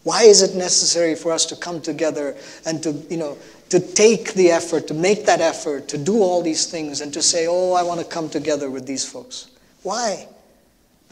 Why 0.05 0.23
is 0.23 0.41
it 0.41 0.55
necessary 0.57 1.15
for 1.15 1.31
us 1.31 1.45
to 1.47 1.57
come 1.57 1.83
together 1.83 2.37
and 2.65 2.83
to, 2.83 2.93
you 3.11 3.19
know, 3.19 3.37
to 3.69 3.81
take 3.81 4.33
the 4.33 4.51
effort, 4.51 4.89
to 4.89 4.95
make 4.95 5.27
that 5.27 5.43
effort, 5.43 5.89
to 5.89 5.99
do 5.99 6.23
all 6.23 6.41
these 6.41 6.65
things 6.65 7.03
and 7.03 7.13
to 7.13 7.21
say, 7.21 7.47
oh, 7.47 7.75
I 7.75 7.83
want 7.83 8.01
to 8.01 8.07
come 8.07 8.31
together 8.31 8.71
with 8.71 8.87
these 8.87 9.05
folks? 9.05 9.51
Why? 9.83 10.27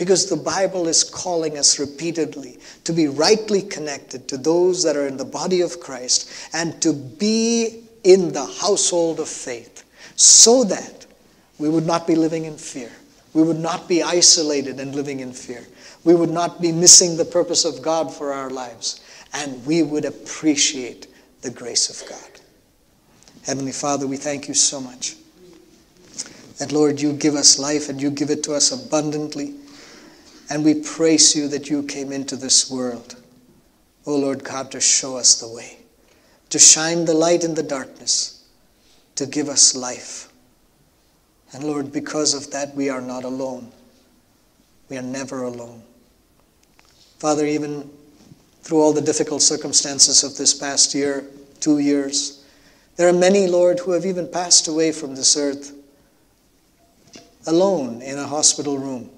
Because 0.02 0.28
the 0.28 0.34
Bible 0.36 0.88
is 0.88 1.04
calling 1.04 1.56
us 1.56 1.78
repeatedly 1.78 2.58
to 2.82 2.92
be 2.92 3.06
rightly 3.06 3.62
connected 3.62 4.26
to 4.26 4.36
those 4.36 4.82
that 4.82 4.96
are 4.96 5.06
in 5.06 5.16
the 5.16 5.24
body 5.24 5.60
of 5.60 5.78
Christ 5.78 6.28
and 6.52 6.82
to 6.82 6.92
be 6.92 7.84
in 8.02 8.32
the 8.32 8.44
household 8.44 9.20
of 9.20 9.28
faith 9.28 9.84
so 10.16 10.64
that 10.64 11.06
we 11.60 11.68
would 11.68 11.86
not 11.86 12.08
be 12.08 12.16
living 12.16 12.46
in 12.46 12.56
fear. 12.56 12.90
We 13.32 13.44
would 13.44 13.60
not 13.60 13.88
be 13.88 14.02
isolated 14.02 14.80
and 14.80 14.92
living 14.92 15.20
in 15.20 15.32
fear. 15.32 15.64
We 16.02 16.16
would 16.16 16.30
not 16.30 16.60
be 16.60 16.72
missing 16.72 17.16
the 17.16 17.24
purpose 17.24 17.64
of 17.64 17.80
God 17.80 18.12
for 18.12 18.32
our 18.32 18.50
lives. 18.50 19.00
And 19.32 19.64
we 19.64 19.84
would 19.84 20.04
appreciate 20.04 21.06
the 21.42 21.50
grace 21.50 22.02
of 22.02 22.08
God. 22.08 22.40
Heavenly 23.44 23.70
Father, 23.70 24.08
we 24.08 24.16
thank 24.16 24.48
you 24.48 24.54
so 24.54 24.80
much 24.80 25.14
that, 26.58 26.72
Lord, 26.72 27.00
you 27.00 27.12
give 27.12 27.36
us 27.36 27.60
life 27.60 27.88
and 27.88 28.02
you 28.02 28.10
give 28.10 28.30
it 28.30 28.42
to 28.42 28.54
us 28.54 28.72
abundantly. 28.72 29.54
And 30.52 30.64
we 30.64 30.74
praise 30.74 31.34
you 31.34 31.48
that 31.48 31.70
you 31.70 31.82
came 31.82 32.12
into 32.12 32.36
this 32.36 32.70
world, 32.70 33.16
oh 34.06 34.16
Lord 34.16 34.44
God, 34.44 34.70
to 34.72 34.80
show 34.80 35.16
us 35.16 35.40
the 35.40 35.48
way 35.48 35.78
to 36.52 36.58
shine 36.58 37.06
the 37.06 37.14
light 37.14 37.44
in 37.44 37.54
the 37.54 37.62
darkness, 37.62 38.44
to 39.14 39.24
give 39.24 39.48
us 39.48 39.74
life. 39.74 40.30
And 41.54 41.64
Lord, 41.64 41.90
because 41.90 42.34
of 42.34 42.50
that, 42.50 42.74
we 42.74 42.90
are 42.90 43.00
not 43.00 43.24
alone. 43.24 43.72
We 44.90 44.98
are 44.98 45.02
never 45.02 45.44
alone. 45.44 45.82
Father, 47.18 47.46
even 47.46 47.90
through 48.60 48.82
all 48.82 48.92
the 48.92 49.00
difficult 49.00 49.40
circumstances 49.40 50.22
of 50.22 50.36
this 50.36 50.52
past 50.52 50.94
year, 50.94 51.24
two 51.60 51.78
years, 51.78 52.44
there 52.96 53.08
are 53.08 53.14
many, 53.14 53.46
Lord, 53.46 53.78
who 53.78 53.92
have 53.92 54.04
even 54.04 54.28
passed 54.28 54.68
away 54.68 54.92
from 54.92 55.14
this 55.14 55.34
earth 55.38 55.72
alone 57.46 58.02
in 58.02 58.18
a 58.18 58.26
hospital 58.26 58.76
room. 58.76 59.08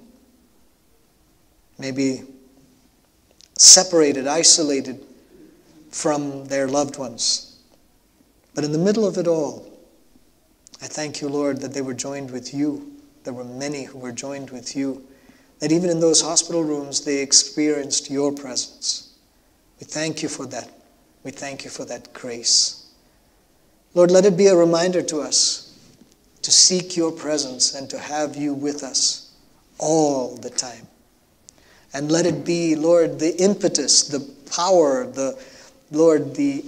Maybe 1.77 2.23
separated, 3.57 4.27
isolated 4.27 5.03
from 5.89 6.45
their 6.45 6.67
loved 6.67 6.97
ones. 6.97 7.57
But 8.53 8.63
in 8.63 8.71
the 8.71 8.77
middle 8.77 9.05
of 9.05 9.17
it 9.17 9.27
all, 9.27 9.65
I 10.81 10.87
thank 10.87 11.21
you, 11.21 11.29
Lord, 11.29 11.61
that 11.61 11.73
they 11.73 11.81
were 11.81 11.93
joined 11.93 12.31
with 12.31 12.53
you. 12.53 12.91
There 13.23 13.33
were 13.33 13.43
many 13.43 13.83
who 13.83 13.97
were 13.97 14.11
joined 14.11 14.49
with 14.49 14.75
you. 14.75 15.05
That 15.59 15.71
even 15.71 15.89
in 15.89 15.99
those 15.99 16.21
hospital 16.21 16.63
rooms, 16.63 17.03
they 17.03 17.21
experienced 17.21 18.09
your 18.09 18.31
presence. 18.31 19.15
We 19.79 19.85
thank 19.85 20.21
you 20.21 20.29
for 20.29 20.45
that. 20.47 20.69
We 21.23 21.31
thank 21.31 21.63
you 21.63 21.69
for 21.69 21.85
that 21.85 22.13
grace. 22.13 22.85
Lord, 23.93 24.11
let 24.11 24.25
it 24.25 24.37
be 24.37 24.47
a 24.47 24.55
reminder 24.55 25.01
to 25.03 25.21
us 25.21 25.73
to 26.41 26.51
seek 26.51 26.95
your 26.95 27.11
presence 27.11 27.73
and 27.73 27.89
to 27.89 27.97
have 27.97 28.35
you 28.35 28.53
with 28.53 28.83
us 28.83 29.33
all 29.79 30.35
the 30.35 30.49
time. 30.49 30.87
And 31.95 32.11
let 32.11 32.25
it 32.25 32.43
be, 32.43 32.75
Lord, 32.75 33.19
the 33.19 33.41
impetus, 33.41 34.03
the 34.09 34.19
power, 34.51 35.07
the 35.07 35.41
Lord, 35.91 36.35
the 36.35 36.65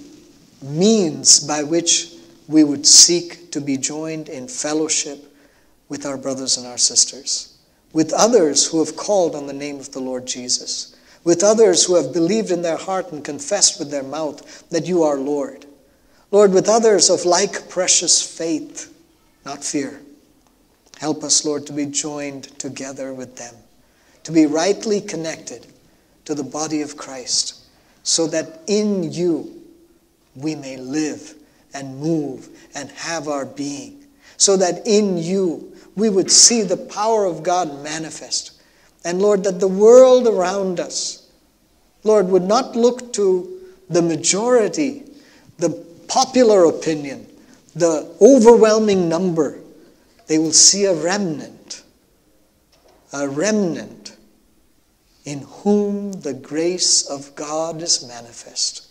means 0.61 1.41
by 1.41 1.63
which 1.63 2.13
we 2.47 2.63
would 2.63 2.85
seek 2.85 3.51
to 3.51 3.59
be 3.59 3.75
joined 3.75 4.29
in 4.29 4.47
fellowship 4.47 5.35
with 5.89 6.05
our 6.05 6.15
brothers 6.15 6.57
and 6.57 6.65
our 6.65 6.77
sisters, 6.77 7.57
with 7.91 8.13
others 8.13 8.67
who 8.67 8.79
have 8.79 8.95
called 8.95 9.35
on 9.35 9.47
the 9.47 9.53
name 9.53 9.81
of 9.81 9.91
the 9.91 9.99
Lord 9.99 10.25
Jesus, 10.25 10.95
with 11.25 11.43
others 11.43 11.83
who 11.83 11.95
have 11.95 12.13
believed 12.13 12.49
in 12.49 12.61
their 12.61 12.77
heart 12.77 13.11
and 13.11 13.21
confessed 13.21 13.79
with 13.79 13.91
their 13.91 14.03
mouth 14.03 14.69
that 14.69 14.85
you 14.85 15.03
are 15.03 15.17
Lord. 15.17 15.65
Lord, 16.31 16.53
with 16.53 16.69
others 16.69 17.09
of 17.09 17.25
like 17.25 17.67
precious 17.67 18.21
faith, 18.21 18.93
not 19.45 19.61
fear. 19.61 19.99
Help 20.99 21.21
us, 21.25 21.43
Lord, 21.43 21.67
to 21.67 21.73
be 21.73 21.85
joined 21.85 22.45
together 22.59 23.13
with 23.13 23.35
them, 23.35 23.55
to 24.27 24.33
be 24.33 24.45
rightly 24.45 24.99
connected 24.99 25.65
to 26.25 26.35
the 26.35 26.43
body 26.43 26.81
of 26.81 26.97
Christ 26.97 27.63
so 28.03 28.27
that 28.27 28.59
in 28.67 29.09
you 29.09 29.63
we 30.35 30.53
may 30.53 30.75
live 30.75 31.33
and 31.73 31.97
move 31.97 32.49
and 32.75 32.91
have 32.91 33.29
our 33.29 33.45
being, 33.45 34.03
so 34.35 34.57
that 34.57 34.85
in 34.85 35.17
you 35.17 35.73
we 35.95 36.09
would 36.09 36.29
see 36.29 36.61
the 36.61 36.75
power 36.75 37.23
of 37.23 37.41
God 37.41 37.81
manifest. 37.81 38.61
And 39.05 39.21
Lord, 39.21 39.45
that 39.45 39.61
the 39.61 39.67
world 39.69 40.27
around 40.27 40.81
us, 40.81 41.29
Lord, 42.03 42.27
would 42.27 42.43
not 42.43 42.75
look 42.75 43.13
to 43.13 43.61
the 43.89 44.01
majority, 44.01 45.03
the 45.57 45.69
popular 46.09 46.65
opinion, 46.65 47.25
the 47.75 48.13
overwhelming 48.19 49.07
number. 49.07 49.61
They 50.27 50.37
will 50.37 50.51
see 50.51 50.83
a 50.83 50.93
remnant, 50.93 51.83
a 53.13 53.29
remnant 53.29 53.96
in 55.27 55.41
whom 55.41 56.13
the 56.21 56.33
grace 56.33 57.05
of 57.05 57.35
God 57.35 57.81
is 57.81 58.07
manifest, 58.07 58.87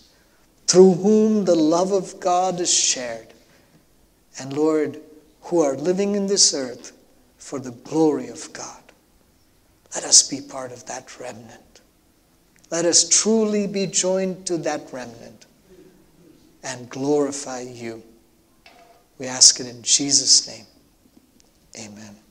through 0.67 0.93
whom 0.93 1.47
the 1.47 1.55
love 1.55 1.93
of 1.93 2.21
God 2.21 2.61
is 2.61 2.71
shared, 2.71 3.29
and 4.39 4.55
Lord, 4.55 5.01
who 5.45 5.63
are 5.63 5.77
living 5.77 6.15
in 6.15 6.27
this 6.27 6.53
earth 6.53 6.93
for 7.39 7.59
the 7.59 7.71
glory 7.71 8.29
of 8.29 8.53
God. 8.53 8.83
Let 9.95 10.05
us 10.05 10.29
be 10.29 10.43
part 10.43 10.73
of 10.73 10.85
that 10.85 11.19
remnant. 11.19 11.81
Let 12.71 12.85
us 12.85 13.09
truly 13.09 13.67
be 13.67 13.87
joined 13.87 14.47
to 14.49 14.59
that 14.59 14.93
remnant 14.93 15.47
and 16.63 16.91
glorify 16.91 17.61
you. 17.63 18.03
We 19.19 19.27
ask 19.27 19.59
it 19.59 19.69
in 19.69 19.81
Jesus' 19.81 20.47
name. 20.47 20.67
Amen. 21.79 22.26